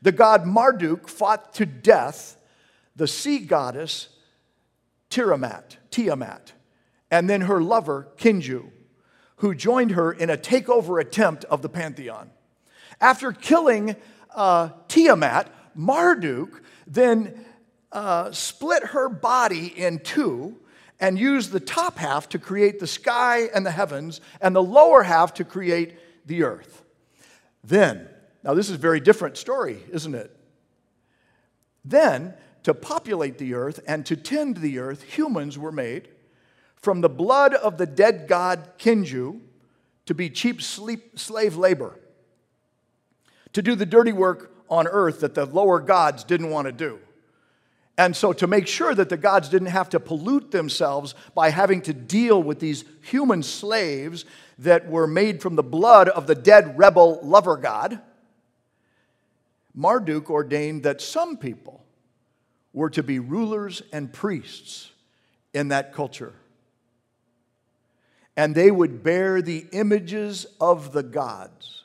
The 0.00 0.12
god 0.12 0.46
Marduk 0.46 1.06
fought 1.06 1.52
to 1.54 1.66
death 1.66 2.38
the 2.96 3.06
sea 3.06 3.40
goddess 3.40 4.08
Tiamat, 5.10 5.76
Tiamat, 5.90 6.52
and 7.10 7.28
then 7.28 7.42
her 7.42 7.60
lover 7.60 8.08
Kingu, 8.16 8.70
who 9.36 9.54
joined 9.54 9.92
her 9.92 10.12
in 10.12 10.30
a 10.30 10.36
takeover 10.36 11.00
attempt 11.00 11.44
of 11.46 11.62
the 11.62 11.68
pantheon. 11.68 12.30
After 13.00 13.32
killing 13.32 13.96
uh, 14.34 14.70
Tiamat, 14.88 15.52
Marduk 15.74 16.62
then 16.86 17.44
uh, 17.92 18.30
split 18.32 18.84
her 18.84 19.08
body 19.08 19.66
in 19.66 19.98
two 19.98 20.56
and 21.00 21.18
used 21.18 21.50
the 21.50 21.60
top 21.60 21.96
half 21.98 22.28
to 22.28 22.38
create 22.38 22.78
the 22.78 22.86
sky 22.86 23.48
and 23.54 23.64
the 23.64 23.70
heavens, 23.70 24.20
and 24.40 24.54
the 24.54 24.62
lower 24.62 25.02
half 25.02 25.32
to 25.34 25.44
create 25.44 25.98
the 26.26 26.42
earth. 26.42 26.84
Then, 27.64 28.06
now 28.44 28.52
this 28.52 28.68
is 28.68 28.74
a 28.74 28.78
very 28.78 29.00
different 29.00 29.38
story, 29.38 29.82
isn't 29.90 30.14
it? 30.14 30.36
Then, 31.84 32.34
to 32.62 32.74
populate 32.74 33.38
the 33.38 33.54
earth 33.54 33.80
and 33.86 34.04
to 34.06 34.16
tend 34.16 34.58
the 34.58 34.78
earth, 34.78 35.02
humans 35.02 35.58
were 35.58 35.72
made 35.72 36.08
from 36.76 37.00
the 37.00 37.08
blood 37.08 37.54
of 37.54 37.78
the 37.78 37.86
dead 37.86 38.26
god 38.28 38.78
Kingu 38.78 39.40
to 40.06 40.14
be 40.14 40.30
cheap 40.30 40.62
sleep, 40.62 41.18
slave 41.18 41.56
labor, 41.56 41.98
to 43.52 43.62
do 43.62 43.74
the 43.74 43.86
dirty 43.86 44.12
work 44.12 44.52
on 44.68 44.86
earth 44.86 45.20
that 45.20 45.34
the 45.34 45.46
lower 45.46 45.80
gods 45.80 46.24
didn't 46.24 46.50
want 46.50 46.66
to 46.66 46.72
do. 46.72 46.98
And 47.98 48.16
so, 48.16 48.32
to 48.32 48.46
make 48.46 48.66
sure 48.66 48.94
that 48.94 49.10
the 49.10 49.18
gods 49.18 49.50
didn't 49.50 49.68
have 49.68 49.90
to 49.90 50.00
pollute 50.00 50.52
themselves 50.52 51.14
by 51.34 51.50
having 51.50 51.82
to 51.82 51.92
deal 51.92 52.42
with 52.42 52.58
these 52.58 52.84
human 53.02 53.42
slaves 53.42 54.24
that 54.58 54.88
were 54.88 55.06
made 55.06 55.42
from 55.42 55.54
the 55.54 55.62
blood 55.62 56.08
of 56.08 56.26
the 56.26 56.34
dead 56.34 56.78
rebel 56.78 57.20
lover 57.22 57.58
god, 57.58 58.00
Marduk 59.74 60.30
ordained 60.30 60.84
that 60.84 61.02
some 61.02 61.36
people 61.36 61.84
were 62.72 62.90
to 62.90 63.02
be 63.02 63.18
rulers 63.18 63.82
and 63.92 64.12
priests 64.12 64.90
in 65.52 65.68
that 65.68 65.92
culture. 65.92 66.34
And 68.36 68.54
they 68.54 68.70
would 68.70 69.02
bear 69.02 69.42
the 69.42 69.66
images 69.72 70.46
of 70.60 70.92
the 70.92 71.02
gods. 71.02 71.82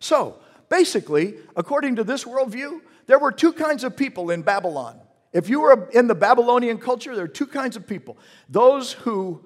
So, 0.00 0.38
basically, 0.68 1.34
according 1.56 1.96
to 1.96 2.04
this 2.04 2.24
worldview, 2.24 2.80
there 3.06 3.18
were 3.18 3.32
two 3.32 3.52
kinds 3.52 3.84
of 3.84 3.96
people 3.96 4.30
in 4.30 4.42
Babylon. 4.42 5.00
If 5.32 5.48
you 5.48 5.60
were 5.60 5.88
in 5.92 6.06
the 6.06 6.14
Babylonian 6.14 6.78
culture, 6.78 7.14
there 7.14 7.24
are 7.24 7.28
two 7.28 7.46
kinds 7.46 7.76
of 7.76 7.86
people 7.86 8.18
those 8.48 8.92
who 8.92 9.44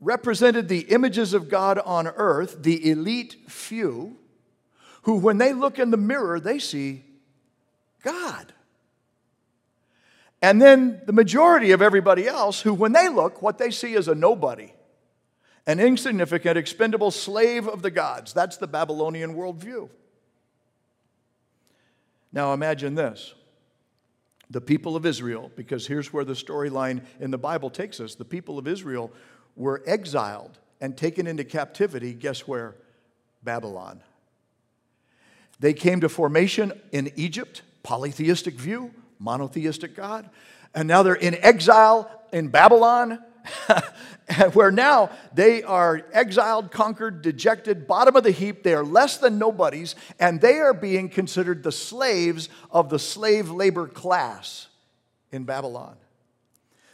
represented 0.00 0.68
the 0.68 0.80
images 0.80 1.32
of 1.32 1.48
God 1.48 1.78
on 1.78 2.06
earth, 2.06 2.62
the 2.62 2.90
elite 2.90 3.36
few, 3.48 4.16
who, 5.02 5.16
when 5.16 5.38
they 5.38 5.52
look 5.52 5.78
in 5.78 5.90
the 5.90 5.96
mirror, 5.96 6.38
they 6.38 6.58
see 6.58 7.03
God. 8.04 8.52
And 10.40 10.60
then 10.60 11.00
the 11.06 11.12
majority 11.12 11.72
of 11.72 11.80
everybody 11.80 12.28
else, 12.28 12.60
who, 12.60 12.74
when 12.74 12.92
they 12.92 13.08
look, 13.08 13.40
what 13.40 13.58
they 13.58 13.70
see 13.70 13.94
is 13.94 14.08
a 14.08 14.14
nobody, 14.14 14.72
an 15.66 15.80
insignificant, 15.80 16.58
expendable 16.58 17.10
slave 17.10 17.66
of 17.66 17.80
the 17.80 17.90
gods. 17.90 18.34
That's 18.34 18.58
the 18.58 18.66
Babylonian 18.66 19.34
worldview. 19.34 19.88
Now 22.32 22.52
imagine 22.52 22.94
this 22.94 23.34
the 24.50 24.60
people 24.60 24.94
of 24.94 25.06
Israel, 25.06 25.50
because 25.56 25.86
here's 25.86 26.12
where 26.12 26.24
the 26.24 26.34
storyline 26.34 27.02
in 27.18 27.30
the 27.30 27.38
Bible 27.38 27.70
takes 27.70 27.98
us 27.98 28.14
the 28.14 28.24
people 28.24 28.58
of 28.58 28.68
Israel 28.68 29.10
were 29.56 29.82
exiled 29.86 30.58
and 30.80 30.96
taken 30.96 31.26
into 31.26 31.44
captivity. 31.44 32.12
Guess 32.12 32.46
where? 32.46 32.74
Babylon. 33.42 34.02
They 35.60 35.72
came 35.72 36.00
to 36.02 36.08
formation 36.08 36.72
in 36.92 37.10
Egypt, 37.16 37.62
polytheistic 37.84 38.54
view, 38.54 38.92
monotheistic 39.20 39.94
God. 39.94 40.28
And 40.74 40.88
now 40.88 41.04
they're 41.04 41.14
in 41.14 41.36
exile 41.36 42.10
in 42.32 42.48
Babylon, 42.48 43.22
where 44.54 44.72
now 44.72 45.10
they 45.32 45.62
are 45.62 46.02
exiled, 46.12 46.72
conquered, 46.72 47.22
dejected, 47.22 47.86
bottom 47.86 48.16
of 48.16 48.24
the 48.24 48.32
heap. 48.32 48.64
They 48.64 48.74
are 48.74 48.82
less 48.82 49.18
than 49.18 49.38
nobodies, 49.38 49.94
and 50.18 50.40
they 50.40 50.58
are 50.58 50.74
being 50.74 51.08
considered 51.08 51.62
the 51.62 51.70
slaves 51.70 52.48
of 52.72 52.88
the 52.88 52.98
slave 52.98 53.50
labor 53.50 53.86
class 53.86 54.66
in 55.30 55.44
Babylon. 55.44 55.96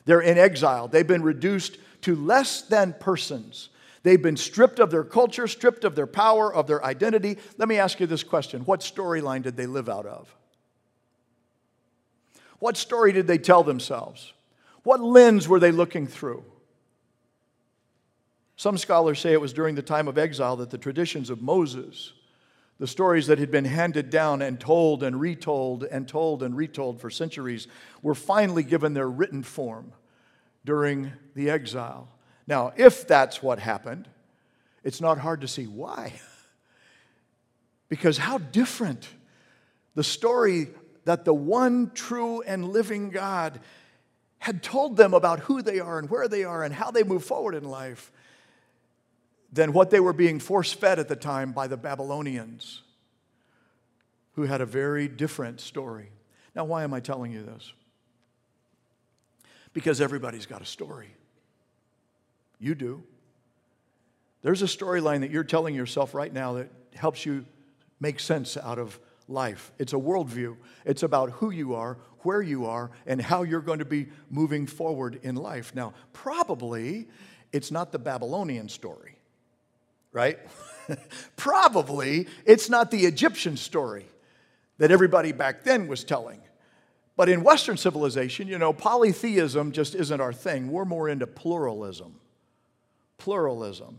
They're 0.05 0.21
in 0.21 0.37
exile. 0.37 0.89
They've 0.89 1.07
been 1.07 1.23
reduced 1.23 1.79
to 2.03 2.17
less 2.17 2.63
than 2.63 2.95
persons. 2.99 3.71
They've 4.03 4.21
been 4.21 4.37
stripped 4.37 4.79
of 4.79 4.91
their 4.91 5.05
culture, 5.05 5.47
stripped 5.47 5.85
of 5.85 5.95
their 5.95 6.07
power, 6.07 6.53
of 6.53 6.67
their 6.67 6.85
identity. 6.85 7.39
Let 7.59 7.69
me 7.69 7.79
ask 7.79 8.01
you 8.01 8.07
this 8.07 8.25
question 8.25 8.63
What 8.63 8.81
storyline 8.81 9.43
did 9.43 9.57
they 9.57 9.67
live 9.67 9.89
out 9.89 10.07
of? 10.07 10.35
What 12.61 12.77
story 12.77 13.13
did 13.13 13.27
they 13.27 13.39
tell 13.39 13.65
themselves? 13.65 14.33
What 14.85 15.01
lens 15.01 15.49
were 15.49 15.59
they 15.59 15.73
looking 15.73 16.07
through? 16.07 16.45
Some 18.57 18.79
scholars 18.79 19.19
say 19.19 19.33
it 19.33 19.41
was 19.41 19.55
during 19.55 19.75
the 19.75 19.83
time 19.83 20.07
of 20.07 20.19
exile 20.19 20.57
that 20.57 20.71
the 20.71 20.79
traditions 20.79 21.31
of 21.31 21.41
Moses, 21.41 22.13
the 22.79 22.87
stories 22.87 23.27
that 23.27 23.39
had 23.39 23.51
been 23.51 23.65
handed 23.65 24.11
down 24.11 24.43
and 24.43 24.61
told 24.61 25.03
and 25.03 25.19
retold 25.19 25.85
and 25.85 26.07
told 26.07 26.43
and 26.43 26.55
retold 26.55 27.01
for 27.01 27.09
centuries, 27.09 27.67
were 28.03 28.15
finally 28.15 28.63
given 28.63 28.93
their 28.93 29.09
written 29.09 29.43
form 29.43 29.93
during 30.65 31.13
the 31.35 31.49
exile. 31.49 32.09
Now, 32.47 32.73
if 32.77 33.09
that's 33.09 33.43
what 33.43 33.59
happened, 33.59 34.07
it's 34.85 35.01
not 35.01 35.19
hard 35.19 35.41
to 35.41 35.49
see 35.49 35.67
why. 35.67 36.13
because 37.89 38.19
how 38.19 38.37
different 38.37 39.09
the 39.95 40.05
story 40.05 40.69
that 41.11 41.25
the 41.25 41.35
one 41.35 41.91
true 41.93 42.41
and 42.43 42.69
living 42.69 43.11
God 43.11 43.59
had 44.39 44.63
told 44.63 44.97
them 44.97 45.13
about 45.13 45.41
who 45.41 45.61
they 45.61 45.81
are 45.81 45.99
and 45.99 46.09
where 46.09 46.29
they 46.29 46.45
are 46.45 46.63
and 46.63 46.73
how 46.73 46.93
they 46.93 47.03
move 47.03 47.25
forward 47.25 47.57
in 47.57 47.65
life 47.65 48.13
than 49.53 49.73
what 49.73 49.91
they 49.91 49.99
were 49.99 50.13
being 50.13 50.39
force 50.39 50.73
fed 50.73 51.01
at 51.01 51.09
the 51.09 51.17
time 51.17 51.51
by 51.51 51.67
the 51.67 51.77
Babylonians, 51.77 52.83
who 54.35 54.43
had 54.43 54.61
a 54.61 54.67
very 54.67 55.09
different 55.09 55.61
story. 55.61 56.11
Now, 56.55 56.65
why 56.65 56.85
am 56.85 56.95
I 56.95 57.01
telling 57.01 57.33
you 57.33 57.43
this? 57.43 57.73
Because 59.73 60.01
everybody's 60.01 60.47
got 60.47 60.63
a 60.63 60.65
story. 60.65 61.13
You 62.61 62.77
do. 62.77 63.03
There's 64.43 64.63
a 64.63 64.67
storyline 64.67 65.23
that 65.23 65.33
you're 65.33 65.43
telling 65.43 65.75
yourself 65.75 66.15
right 66.15 66.33
now 66.33 66.53
that 66.53 66.71
helps 66.95 67.27
you 67.27 67.47
make 67.99 68.21
sense 68.21 68.57
out 68.57 68.79
of 68.79 69.01
life. 69.31 69.73
It's 69.79 69.93
a 69.93 69.97
worldview. 69.97 70.57
It's 70.85 71.03
about 71.03 71.31
who 71.31 71.51
you 71.51 71.75
are, 71.75 71.99
where 72.21 72.43
you 72.43 72.67
are, 72.67 72.91
and 73.07 73.21
how 73.21 73.43
you're 73.43 73.61
going 73.61 73.79
to 73.79 73.85
be 73.85 74.09
moving 74.29 74.67
forward 74.67 75.21
in 75.23 75.37
life. 75.37 75.75
Now, 75.75 75.95
probably 76.13 77.09
it's 77.53 77.71
not 77.71 77.93
the 77.93 77.99
Babylonian 77.99 78.69
story, 78.69 79.17
right? 80.13 80.39
Probably 81.37 82.27
it's 82.45 82.69
not 82.69 82.91
the 82.91 83.07
Egyptian 83.07 83.57
story 83.57 84.07
that 84.79 84.91
everybody 84.91 85.33
back 85.33 85.65
then 85.65 85.89
was 85.89 86.05
telling. 86.05 86.41
But 87.17 87.29
in 87.29 87.43
Western 87.43 87.77
civilization, 87.77 88.49
you 88.49 88.59
know, 88.59 88.73
polytheism 88.73 89.73
just 89.73 89.95
isn't 89.95 90.21
our 90.21 90.33
thing. 90.33 90.71
We're 90.71 90.87
more 90.87 91.09
into 91.09 91.27
pluralism. 91.27 92.15
Pluralism. 93.19 93.99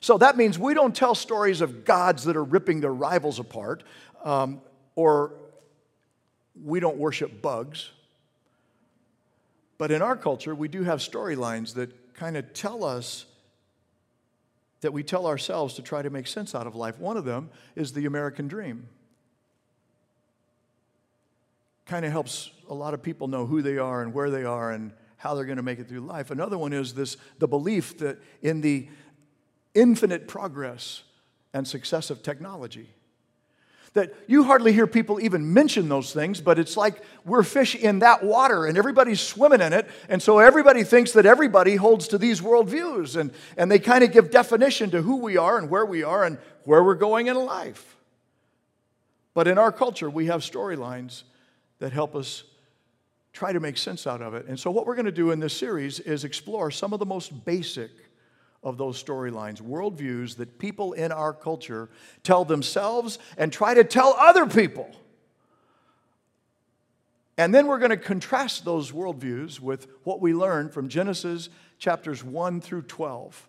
So 0.00 0.18
that 0.18 0.36
means 0.36 0.58
we 0.58 0.74
don't 0.74 0.94
tell 0.94 1.14
stories 1.14 1.60
of 1.60 1.84
gods 1.84 2.24
that 2.24 2.36
are 2.36 2.44
ripping 2.44 2.80
their 2.80 2.92
rivals 2.92 3.38
apart, 3.38 3.82
um, 4.24 4.60
or 4.94 5.32
we 6.64 6.80
don't 6.80 6.96
worship 6.96 7.40
bugs. 7.40 7.90
But 9.78 9.90
in 9.90 10.02
our 10.02 10.16
culture, 10.16 10.54
we 10.54 10.68
do 10.68 10.82
have 10.82 10.98
storylines 10.98 11.74
that 11.74 12.14
kind 12.14 12.36
of 12.36 12.52
tell 12.52 12.84
us 12.84 13.24
that 14.82 14.92
we 14.92 15.02
tell 15.02 15.26
ourselves 15.26 15.74
to 15.74 15.82
try 15.82 16.02
to 16.02 16.10
make 16.10 16.26
sense 16.26 16.54
out 16.54 16.66
of 16.66 16.74
life. 16.74 16.98
One 16.98 17.16
of 17.16 17.24
them 17.24 17.50
is 17.76 17.92
the 17.92 18.06
American 18.06 18.48
dream. 18.48 18.88
Kind 21.86 22.04
of 22.04 22.12
helps 22.12 22.50
a 22.68 22.74
lot 22.74 22.94
of 22.94 23.02
people 23.02 23.28
know 23.28 23.46
who 23.46 23.62
they 23.62 23.78
are 23.78 24.02
and 24.02 24.14
where 24.14 24.30
they 24.30 24.44
are 24.44 24.70
and 24.70 24.92
how 25.16 25.34
they're 25.34 25.44
going 25.44 25.56
to 25.58 25.62
make 25.62 25.78
it 25.78 25.88
through 25.88 26.00
life. 26.00 26.30
Another 26.30 26.56
one 26.56 26.72
is 26.72 26.94
this 26.94 27.16
the 27.38 27.48
belief 27.48 27.98
that 27.98 28.18
in 28.42 28.60
the 28.60 28.88
infinite 29.74 30.28
progress 30.28 31.02
and 31.52 31.66
success 31.66 32.10
of 32.10 32.22
technology. 32.22 32.88
That 33.94 34.14
you 34.28 34.44
hardly 34.44 34.72
hear 34.72 34.86
people 34.86 35.20
even 35.20 35.52
mention 35.52 35.88
those 35.88 36.12
things, 36.12 36.40
but 36.40 36.60
it's 36.60 36.76
like 36.76 37.02
we're 37.24 37.42
fish 37.42 37.74
in 37.74 37.98
that 38.00 38.22
water 38.22 38.66
and 38.66 38.78
everybody's 38.78 39.20
swimming 39.20 39.60
in 39.60 39.72
it. 39.72 39.88
And 40.08 40.22
so 40.22 40.38
everybody 40.38 40.84
thinks 40.84 41.10
that 41.12 41.26
everybody 41.26 41.74
holds 41.74 42.06
to 42.08 42.18
these 42.18 42.40
worldviews 42.40 43.16
and, 43.16 43.32
and 43.56 43.70
they 43.70 43.80
kind 43.80 44.04
of 44.04 44.12
give 44.12 44.30
definition 44.30 44.90
to 44.92 45.02
who 45.02 45.16
we 45.16 45.36
are 45.36 45.58
and 45.58 45.68
where 45.68 45.84
we 45.84 46.04
are 46.04 46.24
and 46.24 46.38
where 46.64 46.84
we're 46.84 46.94
going 46.94 47.26
in 47.26 47.36
life. 47.36 47.96
But 49.34 49.48
in 49.48 49.58
our 49.58 49.72
culture, 49.72 50.08
we 50.08 50.26
have 50.26 50.42
storylines 50.42 51.24
that 51.80 51.92
help 51.92 52.14
us 52.14 52.44
try 53.32 53.52
to 53.52 53.60
make 53.60 53.76
sense 53.76 54.06
out 54.06 54.22
of 54.22 54.34
it. 54.34 54.46
And 54.46 54.58
so, 54.58 54.70
what 54.70 54.86
we're 54.86 54.96
going 54.96 55.06
to 55.06 55.12
do 55.12 55.30
in 55.30 55.40
this 55.40 55.56
series 55.56 56.00
is 56.00 56.24
explore 56.24 56.70
some 56.70 56.92
of 56.92 56.98
the 56.98 57.06
most 57.06 57.44
basic 57.44 57.90
of 58.62 58.76
those 58.76 59.02
storylines, 59.02 59.62
worldviews 59.62 60.36
that 60.36 60.58
people 60.58 60.92
in 60.92 61.12
our 61.12 61.32
culture 61.32 61.88
tell 62.22 62.44
themselves 62.44 63.18
and 63.38 63.52
try 63.52 63.74
to 63.74 63.84
tell 63.84 64.14
other 64.18 64.46
people. 64.46 64.90
And 67.38 67.54
then 67.54 67.66
we're 67.66 67.78
going 67.78 67.90
to 67.90 67.96
contrast 67.96 68.66
those 68.66 68.92
worldviews 68.92 69.60
with 69.60 69.86
what 70.04 70.20
we 70.20 70.34
learn 70.34 70.68
from 70.68 70.88
Genesis 70.88 71.48
chapters 71.78 72.22
1 72.22 72.60
through 72.60 72.82
12. 72.82 73.48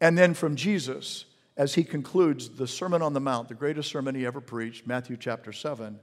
And 0.00 0.16
then 0.16 0.32
from 0.32 0.56
Jesus 0.56 1.26
as 1.58 1.74
he 1.74 1.84
concludes 1.84 2.50
the 2.50 2.66
Sermon 2.66 3.02
on 3.02 3.12
the 3.12 3.20
Mount, 3.20 3.48
the 3.48 3.54
greatest 3.54 3.90
sermon 3.90 4.14
he 4.14 4.26
ever 4.26 4.40
preached, 4.40 4.86
Matthew 4.86 5.16
chapter 5.18 5.52
7. 5.52 5.98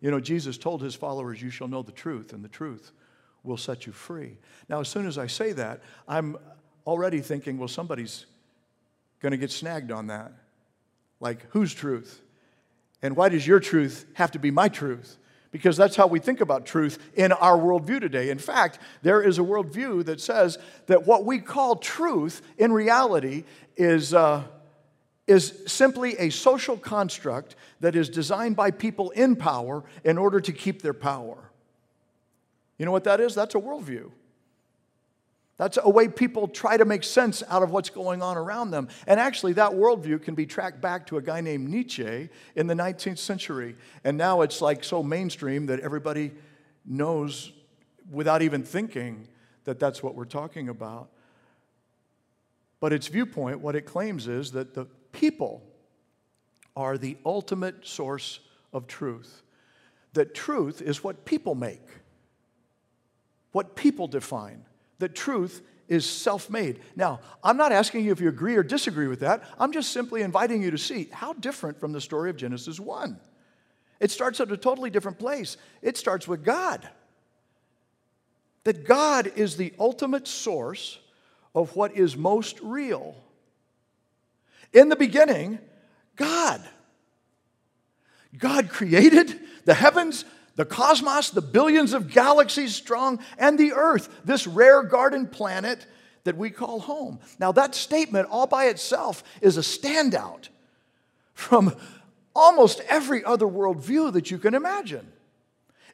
You 0.00 0.10
know, 0.10 0.20
Jesus 0.20 0.58
told 0.58 0.82
his 0.82 0.94
followers, 0.94 1.40
You 1.40 1.50
shall 1.50 1.68
know 1.68 1.82
the 1.82 1.92
truth, 1.92 2.32
and 2.32 2.44
the 2.44 2.48
truth 2.48 2.92
will 3.44 3.56
set 3.56 3.86
you 3.86 3.92
free. 3.92 4.38
Now, 4.68 4.80
as 4.80 4.88
soon 4.88 5.06
as 5.06 5.18
I 5.18 5.26
say 5.26 5.52
that, 5.52 5.80
I'm 6.06 6.36
already 6.86 7.20
thinking, 7.20 7.58
well, 7.58 7.68
somebody's 7.68 8.26
going 9.20 9.32
to 9.32 9.38
get 9.38 9.50
snagged 9.50 9.90
on 9.90 10.08
that. 10.08 10.32
Like, 11.20 11.46
whose 11.50 11.72
truth? 11.72 12.20
And 13.02 13.16
why 13.16 13.28
does 13.28 13.46
your 13.46 13.60
truth 13.60 14.06
have 14.14 14.32
to 14.32 14.38
be 14.38 14.50
my 14.50 14.68
truth? 14.68 15.16
Because 15.50 15.76
that's 15.76 15.96
how 15.96 16.06
we 16.06 16.18
think 16.18 16.40
about 16.40 16.64
truth 16.64 16.98
in 17.14 17.30
our 17.32 17.58
worldview 17.58 18.00
today. 18.00 18.30
In 18.30 18.38
fact, 18.38 18.78
there 19.02 19.22
is 19.22 19.38
a 19.38 19.42
worldview 19.42 20.04
that 20.06 20.20
says 20.20 20.58
that 20.86 21.06
what 21.06 21.24
we 21.24 21.38
call 21.38 21.76
truth 21.76 22.42
in 22.58 22.72
reality 22.72 23.44
is, 23.76 24.14
uh, 24.14 24.44
is 25.26 25.62
simply 25.66 26.16
a 26.18 26.30
social 26.30 26.76
construct 26.76 27.54
that 27.80 27.94
is 27.94 28.08
designed 28.08 28.56
by 28.56 28.70
people 28.70 29.10
in 29.10 29.36
power 29.36 29.84
in 30.04 30.16
order 30.16 30.40
to 30.40 30.52
keep 30.52 30.80
their 30.80 30.94
power. 30.94 31.51
You 32.82 32.86
know 32.86 32.90
what 32.90 33.04
that 33.04 33.20
is? 33.20 33.36
That's 33.36 33.54
a 33.54 33.60
worldview. 33.60 34.10
That's 35.56 35.78
a 35.80 35.88
way 35.88 36.08
people 36.08 36.48
try 36.48 36.76
to 36.76 36.84
make 36.84 37.04
sense 37.04 37.44
out 37.48 37.62
of 37.62 37.70
what's 37.70 37.90
going 37.90 38.22
on 38.22 38.36
around 38.36 38.72
them. 38.72 38.88
And 39.06 39.20
actually, 39.20 39.52
that 39.52 39.70
worldview 39.70 40.20
can 40.20 40.34
be 40.34 40.46
tracked 40.46 40.80
back 40.80 41.06
to 41.06 41.16
a 41.16 41.22
guy 41.22 41.42
named 41.42 41.68
Nietzsche 41.68 42.28
in 42.56 42.66
the 42.66 42.74
19th 42.74 43.18
century. 43.18 43.76
And 44.02 44.18
now 44.18 44.40
it's 44.40 44.60
like 44.60 44.82
so 44.82 45.00
mainstream 45.00 45.66
that 45.66 45.78
everybody 45.78 46.32
knows 46.84 47.52
without 48.10 48.42
even 48.42 48.64
thinking 48.64 49.28
that 49.62 49.78
that's 49.78 50.02
what 50.02 50.16
we're 50.16 50.24
talking 50.24 50.68
about. 50.68 51.08
But 52.80 52.92
its 52.92 53.06
viewpoint, 53.06 53.60
what 53.60 53.76
it 53.76 53.82
claims 53.82 54.26
is 54.26 54.50
that 54.50 54.74
the 54.74 54.86
people 55.12 55.62
are 56.74 56.98
the 56.98 57.16
ultimate 57.24 57.86
source 57.86 58.40
of 58.72 58.88
truth, 58.88 59.42
that 60.14 60.34
truth 60.34 60.82
is 60.82 61.04
what 61.04 61.24
people 61.24 61.54
make 61.54 62.01
what 63.52 63.76
people 63.76 64.08
define, 64.08 64.64
that 64.98 65.14
truth 65.14 65.62
is 65.88 66.08
self 66.08 66.48
made. 66.48 66.80
Now, 66.96 67.20
I'm 67.44 67.56
not 67.56 67.72
asking 67.72 68.04
you 68.04 68.12
if 68.12 68.20
you 68.20 68.28
agree 68.28 68.56
or 68.56 68.62
disagree 68.62 69.08
with 69.08 69.20
that. 69.20 69.44
I'm 69.58 69.72
just 69.72 69.92
simply 69.92 70.22
inviting 70.22 70.62
you 70.62 70.70
to 70.70 70.78
see 70.78 71.08
how 71.12 71.34
different 71.34 71.78
from 71.78 71.92
the 71.92 72.00
story 72.00 72.30
of 72.30 72.36
Genesis 72.36 72.80
1. 72.80 73.18
It 74.00 74.10
starts 74.10 74.40
at 74.40 74.50
a 74.50 74.56
totally 74.56 74.90
different 74.90 75.18
place. 75.18 75.56
It 75.82 75.96
starts 75.96 76.26
with 76.26 76.44
God. 76.44 76.88
That 78.64 78.84
God 78.86 79.32
is 79.36 79.56
the 79.56 79.72
ultimate 79.78 80.26
source 80.26 80.98
of 81.54 81.76
what 81.76 81.96
is 81.96 82.16
most 82.16 82.58
real. 82.60 83.14
In 84.72 84.88
the 84.88 84.96
beginning, 84.96 85.58
God. 86.16 86.62
God 88.36 88.70
created 88.70 89.38
the 89.64 89.74
heavens 89.74 90.24
the 90.56 90.64
cosmos, 90.64 91.30
the 91.30 91.42
billions 91.42 91.92
of 91.92 92.10
galaxies 92.10 92.74
strong, 92.74 93.20
and 93.38 93.58
the 93.58 93.72
earth, 93.72 94.20
this 94.24 94.46
rare 94.46 94.82
garden 94.82 95.26
planet 95.26 95.86
that 96.24 96.36
we 96.36 96.50
call 96.50 96.80
home. 96.80 97.18
Now, 97.38 97.52
that 97.52 97.74
statement 97.74 98.28
all 98.30 98.46
by 98.46 98.66
itself 98.66 99.24
is 99.40 99.56
a 99.56 99.60
standout 99.60 100.48
from 101.34 101.74
almost 102.34 102.80
every 102.88 103.24
other 103.24 103.46
worldview 103.46 104.12
that 104.12 104.30
you 104.30 104.38
can 104.38 104.54
imagine. 104.54 105.10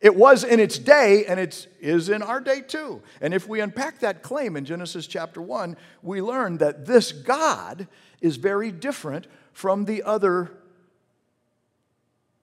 It 0.00 0.14
was 0.14 0.44
in 0.44 0.60
its 0.60 0.78
day, 0.78 1.24
and 1.26 1.40
it 1.40 1.66
is 1.80 2.08
in 2.08 2.22
our 2.22 2.40
day 2.40 2.60
too. 2.60 3.02
And 3.20 3.34
if 3.34 3.48
we 3.48 3.60
unpack 3.60 3.98
that 4.00 4.22
claim 4.22 4.56
in 4.56 4.64
Genesis 4.64 5.06
chapter 5.06 5.42
1, 5.42 5.76
we 6.02 6.22
learn 6.22 6.58
that 6.58 6.86
this 6.86 7.10
God 7.10 7.88
is 8.20 8.36
very 8.36 8.70
different 8.70 9.26
from 9.52 9.86
the 9.86 10.04
other 10.04 10.52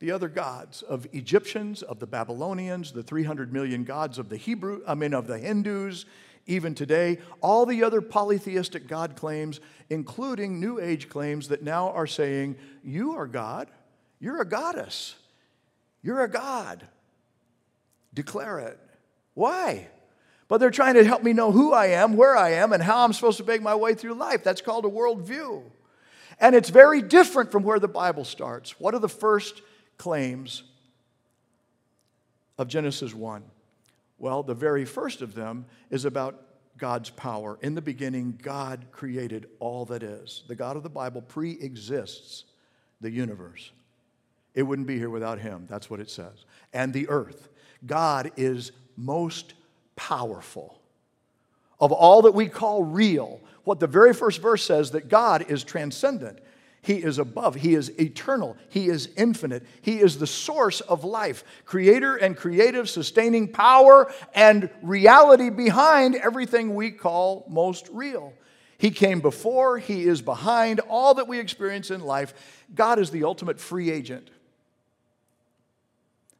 the 0.05 0.11
other 0.11 0.29
gods 0.29 0.83
of 0.83 1.07
Egyptians, 1.13 1.81
of 1.81 1.97
the 1.97 2.05
Babylonians, 2.05 2.91
the 2.91 3.01
300 3.01 3.51
million 3.51 3.83
gods 3.83 4.19
of 4.19 4.29
the 4.29 4.37
Hebrew, 4.37 4.83
I 4.87 4.93
mean 4.93 5.15
of 5.15 5.25
the 5.25 5.39
Hindus, 5.39 6.05
even 6.45 6.75
today, 6.75 7.17
all 7.41 7.65
the 7.65 7.83
other 7.83 8.01
polytheistic 8.01 8.87
God 8.87 9.15
claims, 9.15 9.59
including 9.89 10.59
New 10.59 10.79
Age 10.79 11.09
claims 11.09 11.47
that 11.47 11.63
now 11.63 11.89
are 11.89 12.05
saying, 12.05 12.55
You 12.83 13.13
are 13.13 13.25
God, 13.25 13.71
you're 14.19 14.39
a 14.39 14.45
goddess, 14.45 15.15
you're 16.03 16.21
a 16.21 16.29
God. 16.29 16.85
Declare 18.13 18.59
it. 18.59 18.79
Why? 19.33 19.87
But 20.47 20.59
they're 20.59 20.69
trying 20.69 20.93
to 20.93 21.03
help 21.03 21.23
me 21.23 21.33
know 21.33 21.51
who 21.51 21.73
I 21.73 21.87
am, 21.87 22.15
where 22.15 22.37
I 22.37 22.51
am, 22.51 22.73
and 22.73 22.83
how 22.83 23.03
I'm 23.03 23.11
supposed 23.11 23.39
to 23.39 23.43
make 23.43 23.63
my 23.63 23.73
way 23.73 23.95
through 23.95 24.13
life. 24.13 24.43
That's 24.43 24.61
called 24.61 24.85
a 24.85 24.89
worldview. 24.89 25.63
And 26.39 26.53
it's 26.53 26.69
very 26.69 27.01
different 27.01 27.51
from 27.51 27.63
where 27.63 27.79
the 27.79 27.87
Bible 27.87 28.23
starts. 28.23 28.79
What 28.79 28.93
are 28.93 28.99
the 28.99 29.09
first 29.09 29.63
claims 29.97 30.63
of 32.57 32.67
Genesis 32.67 33.13
1? 33.13 33.43
Well, 34.17 34.43
the 34.43 34.53
very 34.53 34.85
first 34.85 35.21
of 35.21 35.35
them 35.35 35.65
is 35.89 36.05
about 36.05 36.41
God's 36.77 37.09
power. 37.09 37.57
In 37.61 37.75
the 37.75 37.81
beginning, 37.81 38.39
God 38.41 38.85
created 38.91 39.47
all 39.59 39.85
that 39.85 40.03
is. 40.03 40.43
The 40.47 40.55
God 40.55 40.77
of 40.77 40.83
the 40.83 40.89
Bible 40.89 41.21
pre 41.21 41.51
exists 41.51 42.45
the 43.01 43.11
universe. 43.11 43.71
It 44.53 44.63
wouldn't 44.63 44.87
be 44.87 44.97
here 44.97 45.09
without 45.09 45.39
Him. 45.39 45.65
That's 45.69 45.89
what 45.89 45.99
it 45.99 46.09
says. 46.09 46.45
And 46.73 46.93
the 46.93 47.09
earth. 47.09 47.49
God 47.85 48.31
is 48.37 48.71
most 48.95 49.53
powerful. 49.95 50.79
Of 51.79 51.91
all 51.91 52.21
that 52.23 52.33
we 52.33 52.47
call 52.47 52.83
real, 52.83 53.41
what 53.65 53.79
the 53.79 53.87
very 53.87 54.13
first 54.13 54.41
verse 54.41 54.63
says 54.63 54.91
that 54.91 55.09
God 55.09 55.49
is 55.49 55.63
transcendent. 55.63 56.39
He 56.85 56.97
is 56.97 57.17
above. 57.17 57.55
He 57.55 57.73
is 57.73 57.89
eternal. 57.99 58.55
He 58.69 58.89
is 58.89 59.09
infinite. 59.17 59.65
He 59.81 59.99
is 60.01 60.19
the 60.19 60.27
source 60.27 60.81
of 60.81 61.03
life, 61.03 61.43
creator 61.65 62.15
and 62.15 62.37
creative, 62.37 62.87
sustaining 62.87 63.47
power 63.51 64.13
and 64.35 64.69
reality 64.83 65.49
behind 65.49 66.13
everything 66.15 66.75
we 66.75 66.91
call 66.91 67.43
most 67.49 67.89
real. 67.91 68.33
He 68.77 68.91
came 68.91 69.19
before, 69.19 69.79
He 69.79 70.03
is 70.03 70.21
behind 70.21 70.79
all 70.81 71.15
that 71.15 71.27
we 71.27 71.39
experience 71.39 71.89
in 71.89 72.01
life. 72.01 72.35
God 72.75 72.99
is 72.99 73.09
the 73.09 73.23
ultimate 73.23 73.59
free 73.59 73.89
agent, 73.89 74.29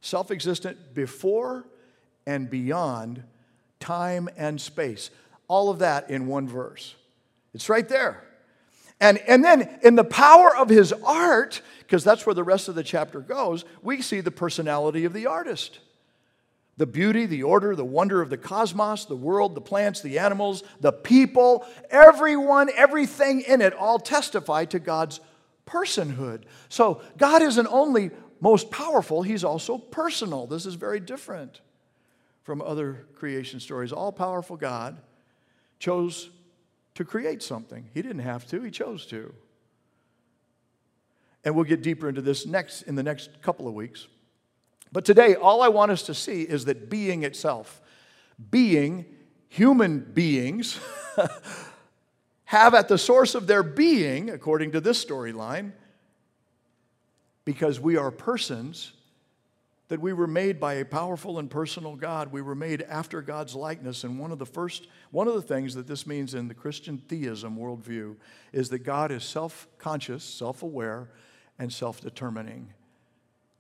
self 0.02 0.30
existent 0.30 0.94
before 0.94 1.66
and 2.28 2.48
beyond 2.52 3.24
time 3.80 4.30
and 4.38 4.62
space. 4.62 5.10
all 5.48 5.70
of 5.70 5.80
that 5.80 6.10
in 6.12 6.28
one 6.28 6.48
verse. 6.48 6.96
It's 7.56 7.68
right 7.68 7.88
there. 7.90 8.24
And, 9.00 9.18
and 9.28 9.44
then 9.44 9.80
in 9.84 9.96
the 9.96 10.04
power 10.04 10.56
of 10.56 10.70
his 10.70 10.94
art, 10.94 11.62
because 11.80 12.04
that's 12.04 12.26
where 12.26 12.36
the 12.36 12.44
rest 12.44 12.68
of 12.68 12.76
the 12.76 12.84
chapter 12.84 13.20
goes, 13.20 13.66
we 13.82 14.02
see 14.02 14.22
the 14.22 14.32
personality 14.32 15.06
of 15.06 15.14
the 15.14 15.28
artist. 15.28 15.80
The 16.78 16.86
beauty, 16.86 17.26
the 17.26 17.44
order, 17.44 17.76
the 17.76 17.86
wonder 17.86 18.22
of 18.22 18.30
the 18.30 18.38
cosmos, 18.38 19.06
the 19.06 19.16
world, 19.16 19.56
the 19.56 19.62
plants, 19.62 20.02
the 20.02 20.20
animals, 20.20 20.64
the 20.82 20.92
people, 20.92 21.66
everyone, 21.90 22.70
everything 22.76 23.42
in 23.42 23.62
it 23.62 23.74
all 23.74 23.98
testify 23.98 24.66
to 24.66 24.80
God's 24.80 25.22
personhood. 25.66 26.44
So 26.68 27.02
God 27.18 27.42
isn't 27.42 27.68
only 27.68 28.12
most 28.42 28.70
powerful, 28.72 29.24
He's 29.24 29.46
also 29.46 29.78
personal. 29.78 30.48
This 30.48 30.66
is 30.66 30.76
very 30.76 31.00
different 31.00 31.62
from 32.44 32.62
other 32.62 33.06
creation 33.16 33.60
stories. 33.60 33.92
All 33.92 34.12
powerful 34.12 34.58
God 34.58 34.98
chose 35.80 36.30
to 36.96 37.06
create 37.06 37.44
something. 37.44 37.90
He 37.94 38.02
didn't 38.02 38.20
have 38.20 38.48
to, 38.48 38.62
He 38.62 38.72
chose 38.72 39.06
to. 39.08 39.34
And 41.44 41.56
we'll 41.56 41.66
get 41.66 41.84
deeper 41.84 42.10
into 42.10 42.22
this 42.22 42.46
next 42.46 42.82
in 42.84 42.96
the 42.96 43.04
next 43.04 43.42
couple 43.42 43.68
of 43.68 43.74
weeks. 43.74 44.08
But 44.92 45.06
today, 45.06 45.36
all 45.36 45.62
I 45.62 45.68
want 45.68 45.92
us 45.92 46.04
to 46.04 46.14
see 46.14 46.42
is 46.42 46.66
that 46.66 46.90
being 46.90 47.24
itself, 47.24 47.82
being, 48.50 49.06
human 49.50 50.00
beings, 50.00 50.80
have 52.46 52.74
at 52.74 52.88
the 52.88 52.98
source 52.98 53.36
of 53.36 53.48
their 53.48 53.64
being, 53.64 54.30
according 54.30 54.72
to 54.72 54.82
this 54.82 55.04
storyline, 55.04 55.74
because 57.44 57.80
we 57.80 57.98
are 57.98 58.10
persons, 58.10 58.94
that 59.88 60.02
we 60.02 60.14
were 60.14 60.28
made 60.28 60.60
by 60.60 60.76
a 60.76 60.86
powerful 60.86 61.38
and 61.38 61.50
personal 61.50 61.96
God. 61.96 62.32
We 62.32 62.42
were 62.42 62.56
made 62.56 62.82
after 62.84 63.22
God's 63.22 63.54
likeness. 63.54 64.04
And 64.04 64.20
one 64.20 64.32
of 64.32 64.40
the 64.40 64.46
first, 64.46 64.88
one 65.12 65.28
of 65.28 65.36
the 65.36 65.42
things 65.42 65.76
that 65.76 65.88
this 65.88 66.08
means 66.08 66.34
in 66.34 66.48
the 66.48 66.54
Christian 66.54 66.98
theism 66.98 67.58
worldview 67.58 68.16
is 68.52 68.70
that 68.70 68.80
God 68.80 69.12
is 69.12 69.24
self 69.24 69.68
conscious, 69.78 70.24
self 70.24 70.64
aware, 70.64 71.10
and 71.60 71.72
self 71.72 72.02
determining. 72.02 72.74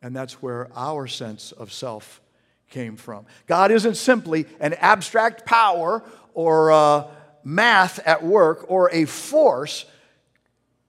And 0.01 0.15
that's 0.15 0.41
where 0.41 0.69
our 0.75 1.07
sense 1.07 1.51
of 1.51 1.71
self 1.71 2.21
came 2.69 2.95
from. 2.95 3.25
God 3.45 3.71
isn't 3.71 3.95
simply 3.95 4.47
an 4.59 4.73
abstract 4.73 5.45
power 5.45 6.03
or 6.33 6.71
uh, 6.71 7.07
math 7.43 7.99
at 7.99 8.23
work 8.23 8.65
or 8.67 8.89
a 8.91 9.05
force 9.05 9.85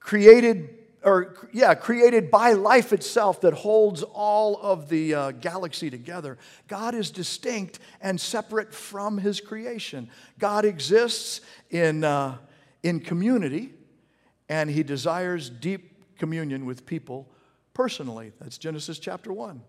created 0.00 0.75
or 1.06 1.34
yeah 1.52 1.74
created 1.74 2.30
by 2.30 2.52
life 2.52 2.92
itself 2.92 3.40
that 3.40 3.54
holds 3.54 4.02
all 4.02 4.60
of 4.60 4.88
the 4.90 5.14
uh, 5.14 5.30
galaxy 5.30 5.88
together 5.88 6.36
god 6.68 6.94
is 6.94 7.10
distinct 7.10 7.78
and 8.02 8.20
separate 8.20 8.74
from 8.74 9.16
his 9.16 9.40
creation 9.40 10.10
god 10.38 10.64
exists 10.64 11.40
in, 11.70 12.04
uh, 12.04 12.36
in 12.82 13.00
community 13.00 13.72
and 14.48 14.70
he 14.70 14.82
desires 14.82 15.50
deep 15.50 16.16
communion 16.18 16.66
with 16.66 16.86
people 16.86 17.28
personally. 17.74 18.32
That's 18.40 18.58
Genesis 18.58 18.98
chapter 18.98 19.32
1. 19.32 19.60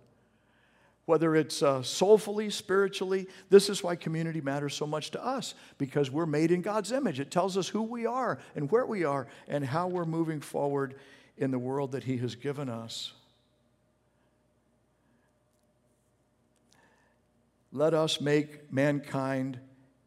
Whether 1.05 1.35
it's 1.35 1.63
uh, 1.63 1.83
soulfully, 1.83 2.49
spiritually, 2.49 3.27
this 3.49 3.69
is 3.69 3.81
why 3.81 3.95
community 3.95 4.41
matters 4.41 4.75
so 4.75 4.85
much 4.85 5.11
to 5.11 5.25
us 5.25 5.55
because 5.77 6.11
we're 6.11 6.25
made 6.25 6.51
in 6.51 6.61
God's 6.61 6.91
image. 6.91 7.19
It 7.19 7.31
tells 7.31 7.57
us 7.57 7.69
who 7.69 7.81
we 7.81 8.05
are 8.05 8.39
and 8.55 8.69
where 8.69 8.85
we 8.85 9.05
are 9.05 9.27
and 9.47 9.65
how 9.65 9.87
we're 9.87 10.05
moving 10.05 10.41
forward 10.41 10.95
in 11.37 11.51
the 11.51 11.59
world 11.59 11.91
that 11.91 12.03
He 12.03 12.17
has 12.17 12.35
given 12.35 12.69
us. 12.69 13.13
Let 17.71 17.93
us 17.93 18.19
make 18.21 18.71
mankind 18.71 19.59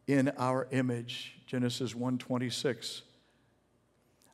in 0.07 0.29
our 0.37 0.67
image. 0.71 1.39
Genesis 1.45 1.93
1:26. 1.93 3.03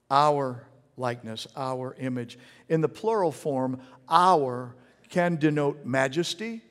Our 0.10 0.68
likeness, 0.96 1.48
our 1.56 1.96
image. 2.00 2.40
In 2.70 2.82
the 2.82 2.90
plural 2.90 3.32
form, 3.32 3.82
our 4.10 4.76
can 5.10 5.36
denote 5.36 5.86
majesty, 5.86 6.62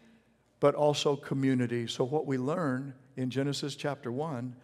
but 0.60 0.74
also 0.74 1.16
community. 1.16 1.86
So, 1.86 2.04
what 2.04 2.26
we 2.26 2.38
learn 2.38 2.94
in 3.16 3.30
Genesis 3.30 3.76
chapter 3.76 4.10
1 4.10 4.56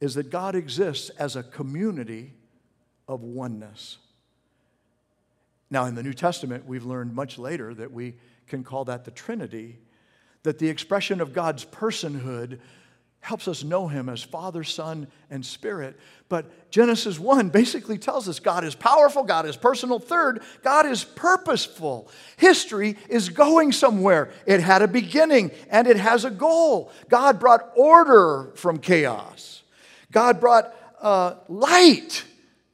is 0.00 0.14
that 0.14 0.30
God 0.30 0.54
exists 0.54 1.10
as 1.10 1.36
a 1.36 1.42
community 1.42 2.34
of 3.08 3.22
oneness. 3.22 3.98
Now, 5.70 5.86
in 5.86 5.94
the 5.94 6.02
New 6.02 6.14
Testament, 6.14 6.66
we've 6.66 6.84
learned 6.84 7.14
much 7.14 7.38
later 7.38 7.74
that 7.74 7.92
we 7.92 8.14
can 8.46 8.62
call 8.62 8.84
that 8.84 9.04
the 9.04 9.10
Trinity, 9.10 9.78
that 10.44 10.58
the 10.58 10.68
expression 10.68 11.20
of 11.20 11.32
God's 11.32 11.64
personhood 11.64 12.60
helps 13.26 13.48
us 13.48 13.64
know 13.64 13.88
him 13.88 14.08
as 14.08 14.22
Father, 14.22 14.62
Son, 14.62 15.08
and 15.30 15.44
Spirit. 15.44 15.98
But 16.28 16.70
Genesis 16.70 17.18
1 17.18 17.48
basically 17.48 17.98
tells 17.98 18.28
us 18.28 18.38
God 18.38 18.62
is 18.62 18.76
powerful, 18.76 19.24
God 19.24 19.46
is 19.46 19.56
personal. 19.56 19.98
Third, 19.98 20.44
God 20.62 20.86
is 20.86 21.02
purposeful. 21.02 22.08
History 22.36 22.96
is 23.08 23.28
going 23.28 23.72
somewhere. 23.72 24.30
It 24.46 24.60
had 24.60 24.82
a 24.82 24.86
beginning 24.86 25.50
and 25.70 25.88
it 25.88 25.96
has 25.96 26.24
a 26.24 26.30
goal. 26.30 26.92
God 27.08 27.40
brought 27.40 27.72
order 27.74 28.52
from 28.54 28.78
chaos, 28.78 29.64
God 30.12 30.38
brought 30.38 30.72
uh, 31.02 31.34
light 31.48 32.24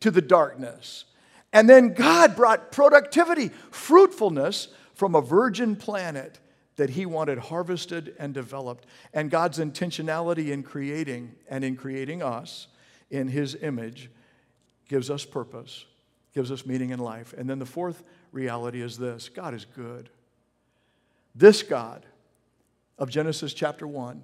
to 0.01 0.11
the 0.11 0.21
darkness. 0.21 1.07
And 1.53 1.69
then 1.69 1.93
God 1.95 2.35
brought 2.35 2.73
productivity, 2.73 3.51
fruitfulness 3.71 4.69
from 4.95 5.15
a 5.15 5.21
virgin 5.21 5.77
planet 5.77 6.39
that 6.77 6.91
he 6.91 7.05
wanted 7.05 7.39
harvested 7.39 8.15
and 8.19 8.33
developed. 8.33 8.87
And 9.13 9.31
God's 9.31 9.59
intentionality 9.59 10.51
in 10.51 10.63
creating 10.63 11.35
and 11.49 11.63
in 11.65 11.77
creating 11.77 12.23
us 12.23 12.69
in 13.11 13.29
his 13.29 13.55
image 13.57 14.11
gives 14.89 15.11
us 15.11 15.25
purpose, 15.25 15.85
gives 16.35 16.51
us 16.51 16.65
meaning 16.65 16.91
in 16.91 16.99
life. 16.99 17.35
And 17.37 17.49
then 17.49 17.59
the 17.59 17.67
fourth 17.67 18.03
reality 18.33 18.81
is 18.81 18.97
this 18.97 19.29
God 19.29 19.55
is 19.55 19.65
good. 19.65 20.09
This 21.35 21.63
God 21.63 22.07
of 22.99 23.11
Genesis 23.11 23.53
chapter 23.55 23.87
1 23.87 24.23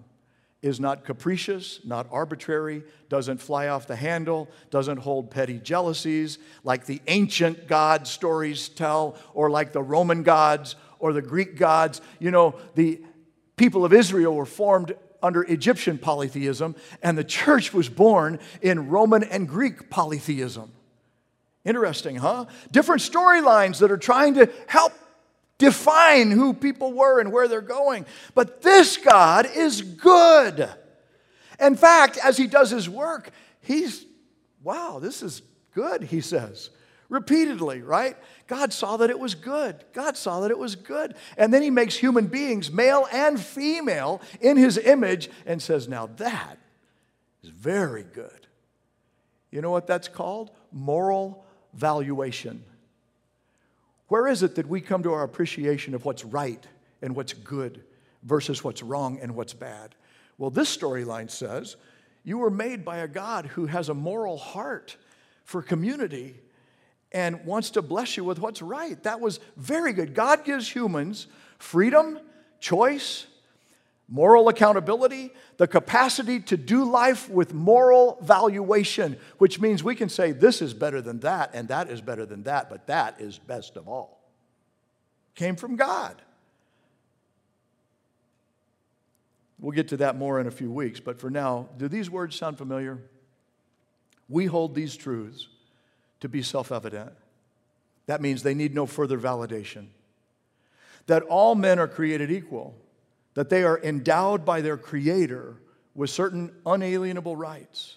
is 0.60 0.80
not 0.80 1.04
capricious, 1.04 1.80
not 1.84 2.08
arbitrary, 2.10 2.82
doesn't 3.08 3.38
fly 3.38 3.68
off 3.68 3.86
the 3.86 3.96
handle, 3.96 4.48
doesn't 4.70 4.98
hold 4.98 5.30
petty 5.30 5.58
jealousies 5.58 6.38
like 6.64 6.86
the 6.86 7.00
ancient 7.06 7.68
God 7.68 8.08
stories 8.08 8.68
tell, 8.68 9.16
or 9.34 9.50
like 9.50 9.72
the 9.72 9.82
Roman 9.82 10.22
gods 10.22 10.74
or 10.98 11.12
the 11.12 11.22
Greek 11.22 11.56
gods. 11.56 12.00
You 12.18 12.32
know, 12.32 12.56
the 12.74 13.00
people 13.56 13.84
of 13.84 13.92
Israel 13.92 14.34
were 14.34 14.46
formed 14.46 14.94
under 15.22 15.42
Egyptian 15.44 15.98
polytheism, 15.98 16.74
and 17.02 17.16
the 17.16 17.24
church 17.24 17.72
was 17.72 17.88
born 17.88 18.38
in 18.60 18.88
Roman 18.88 19.22
and 19.24 19.48
Greek 19.48 19.90
polytheism. 19.90 20.72
Interesting, 21.64 22.16
huh? 22.16 22.46
Different 22.72 23.02
storylines 23.02 23.78
that 23.78 23.90
are 23.90 23.98
trying 23.98 24.34
to 24.34 24.50
help 24.66 24.92
define 25.58 26.30
who 26.30 26.54
people 26.54 26.92
were 26.92 27.20
and 27.20 27.32
where 27.32 27.48
they're 27.48 27.60
going. 27.60 28.06
But 28.34 28.62
this 28.62 28.96
God 28.96 29.46
is 29.54 29.82
good. 29.82 30.68
In 31.60 31.74
fact, 31.74 32.18
as 32.22 32.36
he 32.36 32.46
does 32.46 32.70
his 32.70 32.88
work, 32.88 33.30
he's, 33.60 34.06
wow, 34.62 34.98
this 35.00 35.22
is 35.22 35.42
good, 35.74 36.04
he 36.04 36.20
says 36.20 36.70
repeatedly, 37.08 37.82
right? 37.82 38.16
God 38.46 38.72
saw 38.72 38.98
that 38.98 39.10
it 39.10 39.18
was 39.18 39.34
good. 39.34 39.84
God 39.92 40.16
saw 40.16 40.40
that 40.40 40.50
it 40.50 40.58
was 40.58 40.76
good. 40.76 41.14
And 41.36 41.52
then 41.52 41.62
he 41.62 41.70
makes 41.70 41.96
human 41.96 42.26
beings, 42.26 42.70
male 42.70 43.06
and 43.12 43.40
female, 43.40 44.20
in 44.40 44.56
his 44.56 44.78
image 44.78 45.30
and 45.46 45.60
says, 45.60 45.88
Now 45.88 46.06
that 46.16 46.58
is 47.42 47.50
very 47.50 48.04
good. 48.04 48.46
You 49.50 49.62
know 49.62 49.70
what 49.70 49.86
that's 49.86 50.08
called? 50.08 50.50
Moral 50.70 51.44
valuation. 51.72 52.62
Where 54.08 54.26
is 54.26 54.42
it 54.42 54.56
that 54.56 54.68
we 54.68 54.80
come 54.80 55.02
to 55.04 55.12
our 55.12 55.22
appreciation 55.22 55.94
of 55.94 56.04
what's 56.04 56.24
right 56.24 56.66
and 57.02 57.14
what's 57.14 57.34
good 57.34 57.84
versus 58.22 58.64
what's 58.64 58.82
wrong 58.82 59.18
and 59.20 59.34
what's 59.34 59.54
bad? 59.54 59.94
Well, 60.38 60.50
this 60.50 60.74
storyline 60.74 61.30
says 61.30 61.76
you 62.24 62.38
were 62.38 62.50
made 62.50 62.84
by 62.84 62.98
a 62.98 63.08
God 63.08 63.46
who 63.46 63.66
has 63.66 63.88
a 63.88 63.94
moral 63.94 64.38
heart 64.38 64.96
for 65.44 65.62
community 65.62 66.36
and 67.12 67.44
wants 67.44 67.70
to 67.70 67.82
bless 67.82 68.16
you 68.16 68.24
with 68.24 68.38
what's 68.38 68.60
right. 68.60 69.02
That 69.02 69.20
was 69.20 69.40
very 69.56 69.92
good. 69.92 70.14
God 70.14 70.44
gives 70.44 70.68
humans 70.68 71.26
freedom, 71.58 72.18
choice, 72.60 73.26
moral 74.08 74.48
accountability, 74.48 75.30
the 75.58 75.68
capacity 75.68 76.40
to 76.40 76.56
do 76.56 76.84
life 76.84 77.28
with 77.28 77.52
moral 77.52 78.18
valuation, 78.22 79.18
which 79.36 79.60
means 79.60 79.84
we 79.84 79.94
can 79.94 80.08
say 80.08 80.32
this 80.32 80.62
is 80.62 80.72
better 80.72 81.02
than 81.02 81.20
that, 81.20 81.50
and 81.52 81.68
that 81.68 81.90
is 81.90 82.00
better 82.00 82.24
than 82.24 82.42
that, 82.44 82.70
but 82.70 82.86
that 82.86 83.20
is 83.20 83.38
best 83.38 83.76
of 83.76 83.86
all. 83.86 84.18
Came 85.34 85.56
from 85.56 85.76
God. 85.76 86.20
We'll 89.60 89.72
get 89.72 89.88
to 89.88 89.96
that 89.98 90.16
more 90.16 90.40
in 90.40 90.46
a 90.46 90.52
few 90.52 90.70
weeks, 90.70 91.00
but 91.00 91.20
for 91.20 91.30
now, 91.30 91.68
do 91.76 91.88
these 91.88 92.08
words 92.08 92.36
sound 92.36 92.58
familiar? 92.58 92.98
We 94.28 94.46
hold 94.46 94.74
these 94.74 94.96
truths 94.96 95.48
to 96.20 96.28
be 96.28 96.42
self 96.42 96.72
evident. 96.72 97.12
That 98.06 98.22
means 98.22 98.42
they 98.42 98.54
need 98.54 98.74
no 98.74 98.86
further 98.86 99.18
validation. 99.18 99.88
That 101.06 101.22
all 101.24 101.54
men 101.54 101.78
are 101.78 101.88
created 101.88 102.30
equal, 102.30 102.74
that 103.38 103.50
they 103.50 103.62
are 103.62 103.78
endowed 103.84 104.44
by 104.44 104.60
their 104.60 104.76
Creator 104.76 105.54
with 105.94 106.10
certain 106.10 106.50
unalienable 106.66 107.36
rights, 107.36 107.94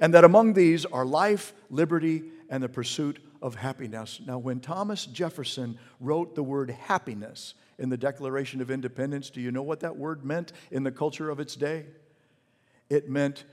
and 0.00 0.12
that 0.14 0.24
among 0.24 0.52
these 0.52 0.84
are 0.84 1.04
life, 1.04 1.52
liberty, 1.70 2.24
and 2.50 2.60
the 2.60 2.68
pursuit 2.68 3.20
of 3.40 3.54
happiness. 3.54 4.20
Now, 4.26 4.38
when 4.38 4.58
Thomas 4.58 5.06
Jefferson 5.06 5.78
wrote 6.00 6.34
the 6.34 6.42
word 6.42 6.70
happiness 6.70 7.54
in 7.78 7.88
the 7.88 7.96
Declaration 7.96 8.60
of 8.60 8.68
Independence, 8.68 9.30
do 9.30 9.40
you 9.40 9.52
know 9.52 9.62
what 9.62 9.78
that 9.78 9.96
word 9.96 10.24
meant 10.24 10.52
in 10.72 10.82
the 10.82 10.90
culture 10.90 11.30
of 11.30 11.38
its 11.38 11.54
day? 11.54 11.86
It 12.90 13.08
meant 13.08 13.44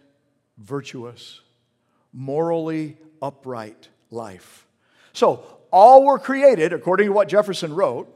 virtuous, 0.57 1.39
morally 2.13 2.97
upright 3.21 3.89
life. 4.09 4.65
So, 5.13 5.43
all 5.69 6.03
were 6.03 6.17
created, 6.17 6.73
according 6.73 7.09
to 7.09 7.13
what 7.13 7.27
Jefferson 7.27 7.75
wrote, 7.75 8.11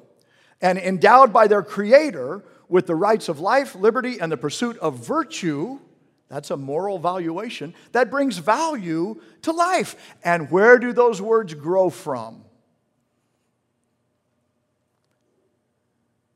and 0.60 0.80
endowed 0.80 1.32
by 1.32 1.45
their 1.45 1.62
Creator 1.62 2.43
with 2.69 2.86
the 2.86 2.95
rights 2.95 3.27
of 3.27 3.39
life, 3.39 3.75
liberty, 3.75 4.19
and 4.19 4.32
the 4.32 4.38
pursuit 4.38 4.77
of 4.77 4.95
virtue. 4.95 5.79
That's 6.29 6.51
a 6.51 6.58
moral 6.58 6.99
valuation 6.99 7.73
that 7.91 8.12
brings 8.12 8.38
value 8.38 9.19
to 9.41 9.51
life. 9.51 9.95
And 10.23 10.51
where 10.51 10.77
do 10.77 10.93
those 10.93 11.19
words 11.21 11.55
grow 11.55 11.89
from? 11.89 12.45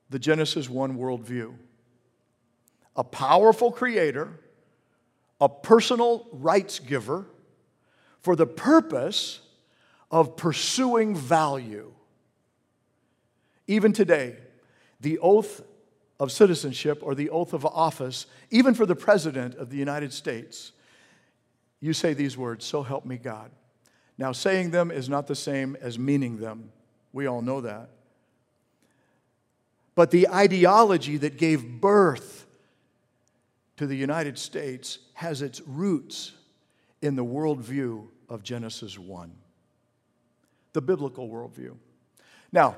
The 0.10 0.20
Genesis 0.20 0.68
1 0.68 0.98
worldview. 0.98 1.54
A 2.96 3.04
powerful 3.04 3.72
creator, 3.72 4.40
a 5.40 5.50
personal 5.50 6.28
rights 6.32 6.80
giver, 6.80 7.28
for 8.20 8.36
the 8.36 8.46
purpose 8.48 9.42
of 10.10 10.38
pursuing 10.38 11.16
value. 11.16 11.92
Even 13.68 13.94
today, 13.94 14.38
the 15.00 15.20
oath 15.20 15.62
of 16.20 16.32
citizenship 16.32 17.00
or 17.02 17.16
the 17.16 17.30
oath 17.30 17.54
of 17.54 17.66
office, 17.66 18.26
even 18.52 18.74
for 18.74 18.86
the 18.86 18.96
President 18.96 19.56
of 19.56 19.70
the 19.70 19.78
United 19.78 20.14
States, 20.14 20.72
you 21.80 21.94
say 21.94 22.14
these 22.14 22.38
words, 22.38 22.66
So 22.66 22.84
help 22.84 23.06
me 23.06 23.18
God. 23.18 23.52
Now, 24.18 24.32
saying 24.32 24.72
them 24.72 24.92
is 24.92 25.10
not 25.10 25.28
the 25.28 25.36
same 25.36 25.76
as 25.82 25.98
meaning 25.98 26.38
them. 26.38 26.72
We 27.12 27.28
all 27.28 27.42
know 27.42 27.62
that. 27.62 27.90
But 29.96 30.12
the 30.12 30.30
ideology 30.30 31.18
that 31.18 31.38
gave 31.38 31.82
birth 31.82 32.46
to 33.78 33.88
the 33.88 33.96
United 33.96 34.38
States 34.38 35.00
has 35.14 35.42
its 35.42 35.62
roots 35.62 36.32
in 37.02 37.16
the 37.16 37.26
worldview 37.26 38.08
of 38.30 38.44
Genesis 38.44 38.98
1, 38.98 39.32
the 40.74 40.82
biblical 40.82 41.30
worldview. 41.30 41.76
Now, 42.52 42.78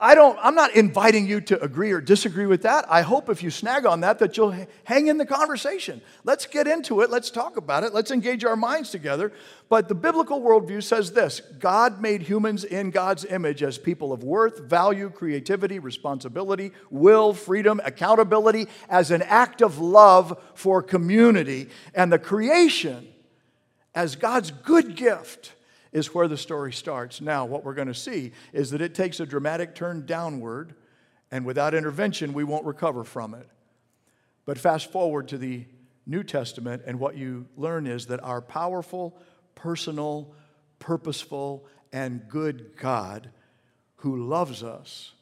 I 0.00 0.14
don't, 0.14 0.38
I'm 0.40 0.54
not 0.54 0.76
inviting 0.76 1.26
you 1.26 1.40
to 1.40 1.60
agree 1.60 1.90
or 1.90 2.00
disagree 2.00 2.46
with 2.46 2.62
that. 2.62 2.84
I 2.88 3.02
hope 3.02 3.28
if 3.28 3.42
you 3.42 3.50
snag 3.50 3.84
on 3.84 4.00
that, 4.02 4.20
that 4.20 4.36
you'll 4.36 4.54
hang 4.84 5.08
in 5.08 5.18
the 5.18 5.26
conversation. 5.26 6.00
Let's 6.22 6.46
get 6.46 6.68
into 6.68 7.00
it. 7.00 7.10
Let's 7.10 7.32
talk 7.32 7.56
about 7.56 7.82
it. 7.82 7.92
Let's 7.92 8.12
engage 8.12 8.44
our 8.44 8.54
minds 8.54 8.90
together. 8.90 9.32
But 9.68 9.88
the 9.88 9.96
biblical 9.96 10.40
worldview 10.40 10.84
says 10.84 11.10
this 11.10 11.40
God 11.58 12.00
made 12.00 12.22
humans 12.22 12.62
in 12.62 12.92
God's 12.92 13.24
image 13.24 13.64
as 13.64 13.76
people 13.76 14.12
of 14.12 14.22
worth, 14.22 14.60
value, 14.60 15.10
creativity, 15.10 15.80
responsibility, 15.80 16.70
will, 16.90 17.34
freedom, 17.34 17.80
accountability, 17.84 18.68
as 18.88 19.10
an 19.10 19.22
act 19.22 19.62
of 19.62 19.80
love 19.80 20.40
for 20.54 20.80
community. 20.80 21.70
And 21.92 22.12
the 22.12 22.20
creation 22.20 23.08
as 23.96 24.14
God's 24.14 24.52
good 24.52 24.94
gift 24.94 25.54
is 25.92 26.14
where 26.14 26.28
the 26.28 26.36
story 26.36 26.72
starts. 26.72 27.20
Now, 27.20 27.44
what 27.44 27.64
we're 27.64 27.74
going 27.74 27.88
to 27.88 27.94
see 27.94 28.32
is 28.52 28.70
that 28.70 28.80
it 28.80 28.94
takes 28.94 29.20
a 29.20 29.26
dramatic 29.26 29.74
turn 29.74 30.06
downward, 30.06 30.74
and 31.30 31.44
without 31.44 31.74
intervention, 31.74 32.32
we 32.32 32.44
won't 32.44 32.64
recover 32.64 33.04
from 33.04 33.34
it. 33.34 33.48
But 34.44 34.58
fast 34.58 34.90
forward 34.90 35.28
to 35.28 35.38
the 35.38 35.64
New 36.06 36.22
Testament, 36.22 36.82
and 36.86 36.98
what 36.98 37.16
you 37.16 37.46
learn 37.56 37.86
is 37.86 38.06
that 38.06 38.22
our 38.22 38.40
powerful, 38.40 39.18
personal, 39.54 40.32
purposeful, 40.78 41.66
and 41.92 42.26
good 42.28 42.76
God 42.76 43.30
who 43.96 44.26
loves 44.26 44.62
us 44.62 45.12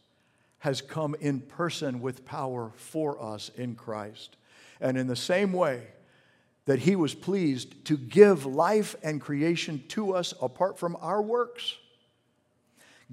has 0.58 0.80
come 0.80 1.14
in 1.20 1.40
person 1.40 2.00
with 2.00 2.24
power 2.24 2.72
for 2.76 3.22
us 3.22 3.50
in 3.56 3.74
Christ. 3.74 4.36
And 4.80 4.98
in 4.98 5.06
the 5.06 5.16
same 5.16 5.52
way, 5.52 5.88
that 6.66 6.80
he 6.80 6.96
was 6.96 7.14
pleased 7.14 7.84
to 7.86 7.96
give 7.96 8.44
life 8.44 8.94
and 9.02 9.20
creation 9.20 9.82
to 9.88 10.14
us 10.14 10.34
apart 10.42 10.78
from 10.78 10.96
our 11.00 11.22
works. 11.22 11.76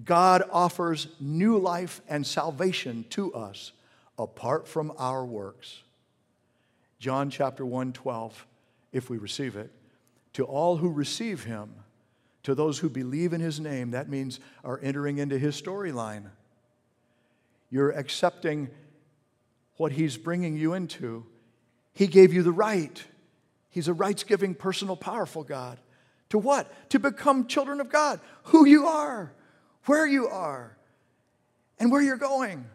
God 0.03 0.43
offers 0.51 1.07
new 1.19 1.57
life 1.59 2.01
and 2.09 2.25
salvation 2.25 3.05
to 3.11 3.33
us 3.33 3.71
apart 4.17 4.67
from 4.67 4.91
our 4.97 5.23
works. 5.23 5.81
John 6.99 7.29
chapter 7.29 7.65
1 7.65 7.93
12, 7.93 8.47
if 8.91 9.09
we 9.09 9.17
receive 9.17 9.55
it, 9.55 9.71
to 10.33 10.45
all 10.45 10.77
who 10.77 10.91
receive 10.91 11.43
him, 11.43 11.69
to 12.41 12.55
those 12.55 12.79
who 12.79 12.89
believe 12.89 13.33
in 13.33 13.41
his 13.41 13.59
name, 13.59 13.91
that 13.91 14.09
means 14.09 14.39
are 14.63 14.79
entering 14.81 15.19
into 15.19 15.37
his 15.37 15.59
storyline. 15.61 16.23
You're 17.69 17.91
accepting 17.91 18.69
what 19.77 19.91
he's 19.91 20.17
bringing 20.17 20.57
you 20.57 20.73
into. 20.73 21.25
He 21.93 22.07
gave 22.07 22.33
you 22.33 22.41
the 22.41 22.51
right 22.51 23.03
He's 23.73 23.87
a 23.87 23.93
rights 23.93 24.23
giving, 24.23 24.53
personal, 24.53 24.95
powerful 24.95 25.43
God. 25.43 25.79
To 26.29 26.37
what? 26.37 26.71
To 26.91 26.99
become 26.99 27.47
children 27.47 27.81
of 27.81 27.89
God. 27.89 28.19
Who 28.43 28.67
you 28.67 28.85
are, 28.85 29.33
where 29.85 30.05
you 30.05 30.27
are, 30.27 30.77
and 31.79 31.91
where 31.91 32.01
you're 32.01 32.15
going. 32.17 32.65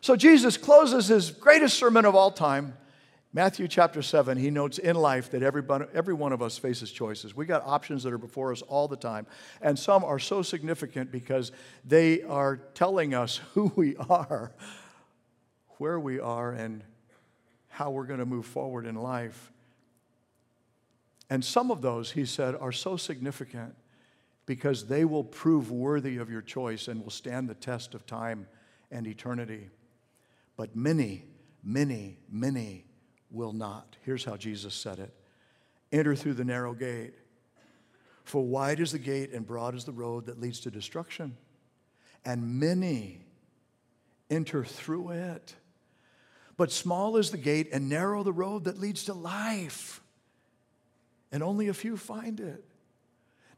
So 0.00 0.14
Jesus 0.14 0.56
closes 0.56 1.08
his 1.08 1.32
greatest 1.32 1.76
sermon 1.76 2.04
of 2.04 2.14
all 2.14 2.30
time. 2.30 2.76
Matthew 3.32 3.66
chapter 3.66 4.02
7, 4.02 4.38
he 4.38 4.50
notes 4.50 4.78
in 4.78 4.94
life 4.94 5.32
that 5.32 5.42
everybody, 5.42 5.86
every 5.92 6.14
one 6.14 6.32
of 6.32 6.40
us 6.42 6.58
faces 6.58 6.92
choices. 6.92 7.34
We 7.34 7.44
got 7.44 7.66
options 7.66 8.04
that 8.04 8.12
are 8.12 8.18
before 8.18 8.52
us 8.52 8.62
all 8.62 8.86
the 8.86 8.96
time. 8.96 9.26
And 9.60 9.76
some 9.76 10.04
are 10.04 10.20
so 10.20 10.42
significant 10.42 11.10
because 11.10 11.50
they 11.84 12.22
are 12.22 12.58
telling 12.74 13.14
us 13.14 13.38
who 13.54 13.72
we 13.74 13.96
are, 13.96 14.52
where 15.78 15.98
we 15.98 16.20
are, 16.20 16.52
and 16.52 16.84
how 17.66 17.90
we're 17.90 18.06
going 18.06 18.20
to 18.20 18.26
move 18.26 18.46
forward 18.46 18.86
in 18.86 18.94
life. 18.94 19.50
And 21.28 21.44
some 21.44 21.70
of 21.70 21.82
those, 21.82 22.12
he 22.12 22.24
said, 22.24 22.54
are 22.54 22.72
so 22.72 22.96
significant 22.96 23.74
because 24.46 24.86
they 24.86 25.04
will 25.04 25.24
prove 25.24 25.70
worthy 25.70 26.18
of 26.18 26.30
your 26.30 26.42
choice 26.42 26.86
and 26.86 27.02
will 27.02 27.10
stand 27.10 27.48
the 27.48 27.54
test 27.54 27.94
of 27.94 28.06
time 28.06 28.46
and 28.90 29.06
eternity. 29.06 29.68
But 30.56 30.76
many, 30.76 31.24
many, 31.64 32.18
many 32.30 32.84
will 33.30 33.52
not. 33.52 33.96
Here's 34.02 34.24
how 34.24 34.36
Jesus 34.36 34.74
said 34.74 34.98
it 35.00 35.12
Enter 35.92 36.14
through 36.14 36.34
the 36.34 36.44
narrow 36.44 36.74
gate. 36.74 37.14
For 38.24 38.44
wide 38.44 38.80
is 38.80 38.92
the 38.92 38.98
gate 38.98 39.32
and 39.32 39.46
broad 39.46 39.74
is 39.74 39.84
the 39.84 39.92
road 39.92 40.26
that 40.26 40.40
leads 40.40 40.60
to 40.60 40.70
destruction, 40.70 41.36
and 42.24 42.58
many 42.58 43.24
enter 44.30 44.64
through 44.64 45.10
it. 45.10 45.54
But 46.56 46.72
small 46.72 47.16
is 47.18 47.30
the 47.30 47.38
gate 47.38 47.68
and 47.72 47.88
narrow 47.88 48.22
the 48.22 48.32
road 48.32 48.64
that 48.64 48.78
leads 48.78 49.04
to 49.04 49.14
life 49.14 50.00
and 51.36 51.44
only 51.44 51.68
a 51.68 51.74
few 51.74 51.98
find 51.98 52.40
it. 52.40 52.64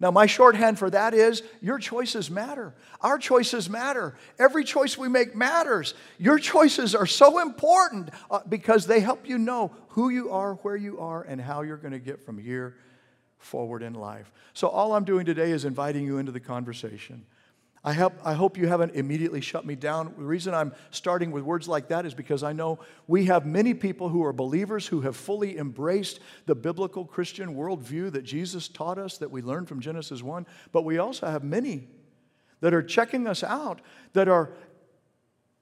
Now, 0.00 0.10
my 0.10 0.26
shorthand 0.26 0.80
for 0.80 0.90
that 0.90 1.14
is 1.14 1.44
your 1.60 1.78
choices 1.78 2.28
matter. 2.28 2.74
Our 3.00 3.18
choices 3.18 3.70
matter. 3.70 4.16
Every 4.36 4.64
choice 4.64 4.98
we 4.98 5.08
make 5.08 5.36
matters. 5.36 5.94
Your 6.18 6.40
choices 6.40 6.96
are 6.96 7.06
so 7.06 7.40
important 7.40 8.10
uh, 8.32 8.40
because 8.48 8.86
they 8.86 8.98
help 8.98 9.28
you 9.28 9.38
know 9.38 9.70
who 9.90 10.08
you 10.08 10.32
are, 10.32 10.54
where 10.54 10.74
you 10.74 10.98
are, 10.98 11.22
and 11.22 11.40
how 11.40 11.62
you're 11.62 11.76
going 11.76 11.92
to 11.92 12.00
get 12.00 12.20
from 12.20 12.36
here 12.36 12.74
forward 13.38 13.84
in 13.84 13.94
life. 13.94 14.32
So, 14.54 14.66
all 14.66 14.94
I'm 14.94 15.04
doing 15.04 15.24
today 15.24 15.52
is 15.52 15.64
inviting 15.64 16.04
you 16.04 16.18
into 16.18 16.32
the 16.32 16.40
conversation. 16.40 17.26
I, 17.84 17.92
help, 17.92 18.14
I 18.24 18.34
hope 18.34 18.58
you 18.58 18.66
haven't 18.66 18.94
immediately 18.94 19.40
shut 19.40 19.64
me 19.64 19.76
down. 19.76 20.12
The 20.18 20.24
reason 20.24 20.52
I'm 20.52 20.72
starting 20.90 21.30
with 21.30 21.44
words 21.44 21.68
like 21.68 21.88
that 21.88 22.04
is 22.04 22.14
because 22.14 22.42
I 22.42 22.52
know 22.52 22.80
we 23.06 23.26
have 23.26 23.46
many 23.46 23.72
people 23.72 24.08
who 24.08 24.24
are 24.24 24.32
believers 24.32 24.86
who 24.86 25.02
have 25.02 25.16
fully 25.16 25.58
embraced 25.58 26.20
the 26.46 26.54
biblical 26.54 27.04
Christian 27.04 27.54
worldview 27.54 28.12
that 28.12 28.22
Jesus 28.22 28.68
taught 28.68 28.98
us, 28.98 29.18
that 29.18 29.30
we 29.30 29.42
learned 29.42 29.68
from 29.68 29.80
Genesis 29.80 30.22
1. 30.22 30.46
But 30.72 30.84
we 30.84 30.98
also 30.98 31.26
have 31.26 31.44
many 31.44 31.86
that 32.60 32.74
are 32.74 32.82
checking 32.82 33.26
us 33.28 33.44
out, 33.44 33.80
that 34.12 34.28
are 34.28 34.50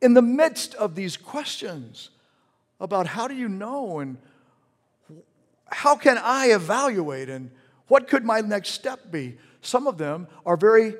in 0.00 0.14
the 0.14 0.22
midst 0.22 0.74
of 0.74 0.94
these 0.94 1.16
questions 1.16 2.10
about 2.80 3.06
how 3.06 3.28
do 3.28 3.34
you 3.34 3.48
know 3.48 3.98
and 3.98 4.16
how 5.70 5.96
can 5.96 6.18
I 6.18 6.46
evaluate 6.46 7.28
and 7.28 7.50
what 7.88 8.08
could 8.08 8.24
my 8.24 8.40
next 8.40 8.70
step 8.70 9.10
be? 9.10 9.36
Some 9.60 9.86
of 9.86 9.98
them 9.98 10.28
are 10.44 10.56
very 10.56 10.94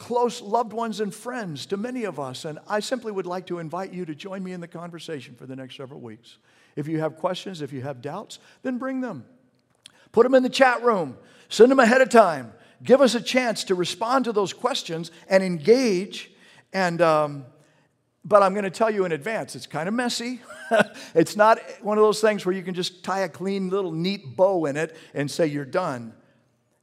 close 0.00 0.40
loved 0.40 0.72
ones 0.72 0.98
and 1.00 1.14
friends 1.14 1.66
to 1.66 1.76
many 1.76 2.04
of 2.04 2.18
us. 2.18 2.46
And 2.46 2.58
I 2.66 2.80
simply 2.80 3.12
would 3.12 3.26
like 3.26 3.46
to 3.46 3.58
invite 3.58 3.92
you 3.92 4.06
to 4.06 4.14
join 4.14 4.42
me 4.42 4.52
in 4.52 4.60
the 4.60 4.66
conversation 4.66 5.34
for 5.36 5.46
the 5.46 5.54
next 5.54 5.76
several 5.76 6.00
weeks. 6.00 6.38
If 6.74 6.88
you 6.88 7.00
have 7.00 7.16
questions, 7.16 7.60
if 7.60 7.70
you 7.70 7.82
have 7.82 8.00
doubts, 8.00 8.38
then 8.62 8.78
bring 8.78 9.02
them. 9.02 9.26
Put 10.10 10.24
them 10.24 10.34
in 10.34 10.42
the 10.42 10.48
chat 10.48 10.82
room, 10.82 11.18
send 11.50 11.70
them 11.70 11.78
ahead 11.78 12.00
of 12.00 12.08
time. 12.08 12.52
Give 12.82 13.02
us 13.02 13.14
a 13.14 13.20
chance 13.20 13.62
to 13.64 13.74
respond 13.74 14.24
to 14.24 14.32
those 14.32 14.54
questions 14.54 15.10
and 15.28 15.42
engage 15.42 16.30
and 16.72 17.02
um, 17.02 17.44
But 18.24 18.42
I'm 18.42 18.54
going 18.54 18.64
to 18.64 18.70
tell 18.70 18.90
you 18.90 19.04
in 19.04 19.12
advance, 19.12 19.54
it's 19.54 19.66
kind 19.66 19.86
of 19.86 19.94
messy. 19.94 20.40
it's 21.14 21.36
not 21.36 21.58
one 21.82 21.98
of 21.98 22.02
those 22.02 22.22
things 22.22 22.46
where 22.46 22.54
you 22.54 22.62
can 22.62 22.74
just 22.74 23.04
tie 23.04 23.20
a 23.20 23.28
clean 23.28 23.68
little 23.68 23.92
neat 23.92 24.34
bow 24.34 24.64
in 24.64 24.78
it 24.78 24.96
and 25.12 25.30
say 25.30 25.46
you're 25.46 25.66
done. 25.66 26.14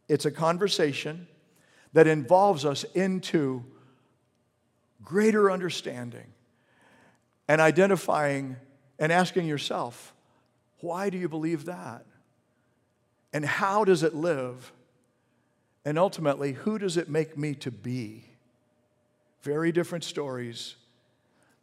It's 0.08 0.26
a 0.26 0.32
conversation 0.32 1.28
that 1.98 2.06
involves 2.06 2.64
us 2.64 2.84
into 2.94 3.66
greater 5.04 5.50
understanding 5.50 6.28
and 7.48 7.60
identifying 7.60 8.56
and 9.00 9.12
asking 9.12 9.48
yourself, 9.48 10.14
why 10.80 11.10
do 11.10 11.18
you 11.18 11.28
believe 11.28 11.66
that? 11.66 12.06
And 13.34 13.44
how 13.44 13.84
does 13.84 14.04
it 14.04 14.14
live? 14.14 14.72
And 15.86 15.98
ultimately, 15.98 16.52
who 16.52 16.78
does 16.78 16.98
it 16.98 17.10
make 17.10 17.36
me 17.36 17.56
to 17.56 17.72
be? 17.72 18.26
Very 19.42 19.72
different 19.72 20.04
stories 20.04 20.76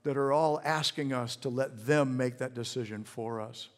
that 0.03 0.17
are 0.17 0.33
all 0.33 0.61
asking 0.65 1.13
us 1.13 1.37
to 1.37 1.49
let 1.49 1.87
them 1.87 2.17
make 2.17 2.39
that 2.39 2.55
decision 2.55 3.05
for 3.05 3.41
us. 3.41 3.69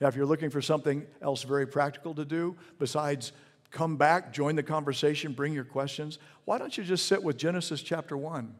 Now, 0.00 0.06
if 0.06 0.14
you're 0.14 0.26
looking 0.26 0.50
for 0.50 0.62
something 0.62 1.08
else 1.20 1.42
very 1.42 1.66
practical 1.66 2.14
to 2.14 2.24
do 2.24 2.54
besides 2.78 3.32
come 3.74 3.96
back, 3.96 4.32
join 4.32 4.56
the 4.56 4.62
conversation, 4.62 5.32
bring 5.32 5.52
your 5.52 5.64
questions, 5.64 6.18
why 6.46 6.56
don't 6.56 6.78
you 6.78 6.84
just 6.84 7.06
sit 7.06 7.22
with 7.22 7.36
Genesis 7.36 7.82
chapter 7.82 8.16
1 8.16 8.54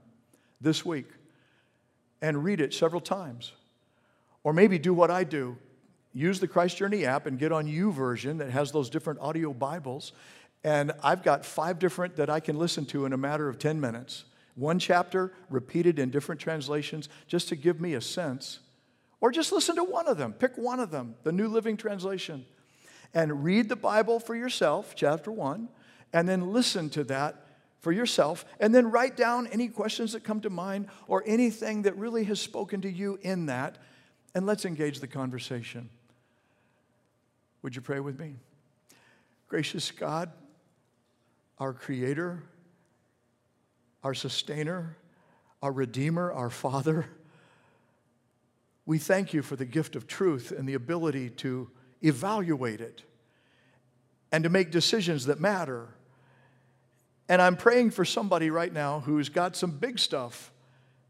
this 0.60 0.84
week 0.84 1.06
and 2.20 2.44
read 2.44 2.60
it 2.60 2.74
several 2.74 3.00
times? 3.00 3.52
Or 4.42 4.52
maybe 4.52 4.78
do 4.78 4.92
what 4.92 5.10
I 5.10 5.24
do 5.24 5.56
use 6.14 6.38
the 6.38 6.48
Christ 6.48 6.76
Journey 6.76 7.04
app 7.04 7.26
and 7.26 7.38
get 7.38 7.50
on 7.50 7.66
YouVersion 7.66 8.38
that 8.38 8.50
has 8.50 8.70
those 8.70 8.88
different 8.88 9.18
audio 9.20 9.52
Bibles. 9.52 10.12
And 10.62 10.92
I've 11.02 11.22
got 11.24 11.44
five 11.44 11.78
different 11.78 12.16
that 12.16 12.30
I 12.30 12.40
can 12.40 12.56
listen 12.56 12.86
to 12.86 13.04
in 13.04 13.12
a 13.12 13.16
matter 13.16 13.48
of 13.48 13.58
10 13.58 13.80
minutes. 13.80 14.24
One 14.54 14.78
chapter 14.78 15.32
repeated 15.50 15.98
in 15.98 16.10
different 16.10 16.40
translations 16.40 17.08
just 17.26 17.48
to 17.48 17.56
give 17.56 17.80
me 17.80 17.94
a 17.94 18.00
sense. 18.00 18.60
Or 19.20 19.32
just 19.32 19.50
listen 19.50 19.74
to 19.76 19.84
one 19.84 20.06
of 20.06 20.16
them. 20.16 20.32
Pick 20.32 20.56
one 20.56 20.78
of 20.78 20.90
them, 20.90 21.16
the 21.24 21.32
New 21.32 21.48
Living 21.48 21.76
Translation. 21.76 22.44
And 23.14 23.44
read 23.44 23.68
the 23.68 23.76
Bible 23.76 24.18
for 24.18 24.34
yourself, 24.34 24.94
chapter 24.96 25.30
one, 25.30 25.68
and 26.12 26.28
then 26.28 26.52
listen 26.52 26.90
to 26.90 27.04
that 27.04 27.46
for 27.80 27.92
yourself, 27.92 28.44
and 28.58 28.74
then 28.74 28.90
write 28.90 29.16
down 29.16 29.46
any 29.48 29.68
questions 29.68 30.12
that 30.12 30.24
come 30.24 30.40
to 30.40 30.50
mind 30.50 30.88
or 31.06 31.22
anything 31.26 31.82
that 31.82 31.96
really 31.96 32.24
has 32.24 32.40
spoken 32.40 32.80
to 32.80 32.90
you 32.90 33.18
in 33.22 33.46
that, 33.46 33.78
and 34.34 34.46
let's 34.46 34.64
engage 34.64 35.00
the 35.00 35.06
conversation. 35.06 35.90
Would 37.62 37.76
you 37.76 37.82
pray 37.82 38.00
with 38.00 38.18
me? 38.18 38.36
Gracious 39.48 39.90
God, 39.90 40.32
our 41.58 41.72
Creator, 41.72 42.42
our 44.02 44.14
Sustainer, 44.14 44.96
our 45.62 45.72
Redeemer, 45.72 46.32
our 46.32 46.50
Father, 46.50 47.06
we 48.86 48.98
thank 48.98 49.32
you 49.32 49.42
for 49.42 49.56
the 49.56 49.64
gift 49.64 49.94
of 49.96 50.06
truth 50.06 50.52
and 50.52 50.68
the 50.68 50.74
ability 50.74 51.30
to 51.30 51.70
evaluate 52.04 52.80
it 52.80 53.02
and 54.30 54.44
to 54.44 54.50
make 54.50 54.70
decisions 54.70 55.26
that 55.26 55.40
matter. 55.40 55.88
And 57.28 57.40
I'm 57.40 57.56
praying 57.56 57.92
for 57.92 58.04
somebody 58.04 58.50
right 58.50 58.72
now 58.72 59.00
who's 59.00 59.28
got 59.28 59.56
some 59.56 59.70
big 59.70 59.98
stuff 59.98 60.52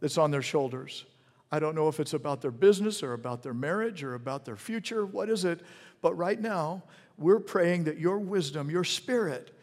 that's 0.00 0.18
on 0.18 0.30
their 0.30 0.42
shoulders. 0.42 1.04
I 1.50 1.59
don't 1.59 1.74
know 1.74 1.88
if 1.88 2.00
it's 2.00 2.14
about 2.14 2.42
their 2.42 2.50
business 2.50 3.02
or 3.02 3.12
about 3.12 3.42
their 3.42 3.54
marriage 3.54 4.02
or 4.02 4.14
about 4.14 4.44
their 4.44 4.57
future. 4.57 5.04
What 5.04 5.28
is 5.28 5.44
it? 5.44 5.61
But 6.02 6.14
right 6.14 6.40
now, 6.40 6.83
we're 7.16 7.40
praying 7.40 7.85
that 7.85 7.98
your 7.98 8.18
wisdom, 8.18 8.70
your 8.70 8.85
spirit, 8.85 9.57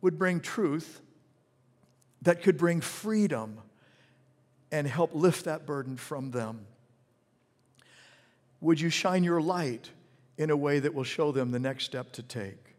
would 0.00 0.18
bring 0.18 0.40
truth 0.40 1.00
that 2.22 2.42
could 2.42 2.56
bring 2.56 2.80
freedom 2.80 3.60
and 4.72 4.86
help 4.86 5.14
lift 5.14 5.44
that 5.44 5.66
burden 5.66 5.96
from 5.96 6.30
them. 6.30 6.66
Would 8.60 8.80
you 8.80 8.90
shine 8.90 9.24
your 9.24 9.40
light 9.40 9.90
in 10.38 10.50
a 10.50 10.56
way 10.56 10.78
that 10.78 10.94
will 10.94 11.04
show 11.04 11.30
them 11.32 11.50
the 11.50 11.58
next 11.58 11.84
step 11.84 12.12
to 12.12 12.22
take? 12.22 12.76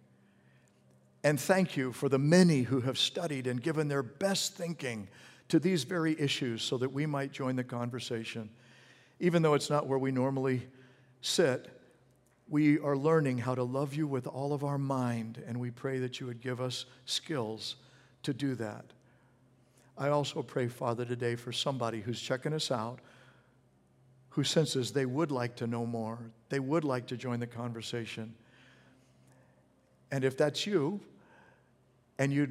And 1.24 1.40
thank 1.40 1.76
you 1.78 1.92
for 1.92 2.10
the 2.10 2.18
many 2.18 2.64
who 2.64 2.82
have 2.82 2.98
studied 2.98 3.46
and 3.46 3.62
given 3.62 3.90
their 3.90 4.02
best 4.02 4.56
thinking 4.56 5.10
to 5.50 5.60
these 5.60 5.84
very 5.84 6.20
issues 6.20 6.64
so 6.64 6.78
that 6.78 6.92
we 6.92 7.06
might 7.06 7.32
join 7.32 7.56
the 7.56 7.64
conversation. 7.64 8.50
Even 9.20 9.42
though 9.42 9.54
it's 9.54 9.70
not 9.70 9.86
where 9.86 10.00
we 10.00 10.12
normally 10.12 10.66
sit, 11.22 11.70
we 12.48 12.80
are 12.80 12.96
learning 12.96 13.38
how 13.38 13.54
to 13.54 13.64
love 13.64 13.94
you 13.94 14.08
with 14.08 14.26
all 14.26 14.54
of 14.54 14.64
our 14.64 14.78
mind, 14.78 15.44
and 15.46 15.60
we 15.60 15.70
pray 15.70 16.00
that 16.00 16.20
you 16.20 16.26
would 16.26 16.42
give 16.42 16.62
us 16.62 16.86
skills 17.06 17.76
to 18.24 18.34
do 18.34 18.56
that. 18.56 18.86
I 19.98 20.10
also 20.10 20.42
pray, 20.42 20.68
Father, 20.68 21.04
today 21.04 21.36
for 21.36 21.52
somebody 21.52 22.00
who's 22.00 22.22
checking 22.22 22.54
us 22.54 22.72
out, 22.72 23.00
who 24.30 24.44
senses 24.44 24.92
they 24.92 25.06
would 25.06 25.32
like 25.32 25.56
to 25.58 25.68
know 25.68 25.86
more, 25.86 26.20
they 26.50 26.60
would 26.60 26.84
like 26.84 27.08
to 27.08 27.18
join 27.18 27.40
the 27.40 27.48
conversation. 27.48 28.34
And 30.12 30.24
if 30.24 30.38
that's 30.38 30.66
you, 30.66 31.02
and 32.18 32.34
you 32.34 32.50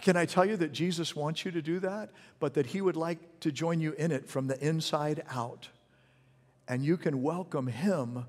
can 0.00 0.16
I 0.16 0.24
tell 0.24 0.46
you 0.46 0.56
that 0.56 0.72
Jesus 0.72 1.14
wants 1.14 1.44
you 1.44 1.50
to 1.50 1.60
do 1.60 1.78
that, 1.80 2.10
but 2.40 2.54
that 2.54 2.66
He 2.66 2.80
would 2.80 2.96
like 2.96 3.40
to 3.40 3.52
join 3.52 3.80
you 3.80 3.92
in 3.92 4.10
it 4.10 4.26
from 4.26 4.46
the 4.46 4.58
inside 4.66 5.22
out. 5.30 5.68
And 6.66 6.82
you 6.82 6.96
can 6.96 7.22
welcome 7.22 7.66
Him 7.66 8.24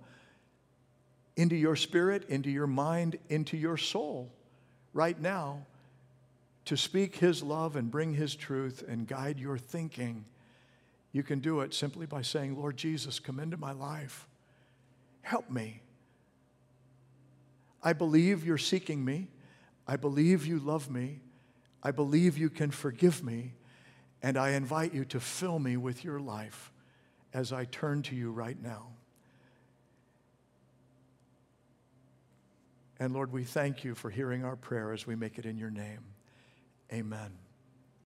into 1.37 1.55
your 1.55 1.75
spirit, 1.75 2.25
into 2.29 2.49
your 2.49 2.67
mind, 2.67 3.17
into 3.29 3.55
your 3.55 3.77
soul 3.77 4.29
right 4.93 5.19
now 5.19 5.65
to 6.65 6.75
speak 6.75 7.15
His 7.17 7.43
love 7.43 7.75
and 7.75 7.89
bring 7.89 8.13
His 8.13 8.35
truth 8.35 8.83
and 8.87 9.07
guide 9.07 9.39
your 9.39 9.57
thinking. 9.57 10.25
You 11.15 11.23
can 11.23 11.39
do 11.39 11.61
it 11.61 11.73
simply 11.73 12.05
by 12.05 12.23
saying, 12.23 12.59
Lord 12.59 12.75
Jesus, 12.75 13.21
come 13.21 13.39
into 13.39 13.55
my 13.55 13.71
life. 13.71 14.27
Help 15.21 15.49
me. 15.49 15.81
I 17.81 17.93
believe 17.93 18.45
you're 18.45 18.57
seeking 18.57 19.05
me. 19.05 19.29
I 19.87 19.95
believe 19.95 20.45
you 20.45 20.59
love 20.59 20.91
me. 20.91 21.21
I 21.81 21.91
believe 21.91 22.37
you 22.37 22.49
can 22.49 22.69
forgive 22.69 23.23
me. 23.23 23.53
And 24.21 24.37
I 24.37 24.49
invite 24.49 24.93
you 24.93 25.05
to 25.05 25.21
fill 25.21 25.57
me 25.57 25.77
with 25.77 26.03
your 26.03 26.19
life 26.19 26.73
as 27.33 27.53
I 27.53 27.63
turn 27.63 28.01
to 28.01 28.15
you 28.15 28.29
right 28.29 28.61
now. 28.61 28.87
And 32.99 33.13
Lord, 33.13 33.31
we 33.31 33.45
thank 33.45 33.85
you 33.85 33.95
for 33.95 34.09
hearing 34.09 34.43
our 34.43 34.57
prayer 34.57 34.91
as 34.91 35.07
we 35.07 35.15
make 35.15 35.37
it 35.37 35.45
in 35.45 35.57
your 35.57 35.71
name. 35.71 36.01
Amen. 36.91 37.44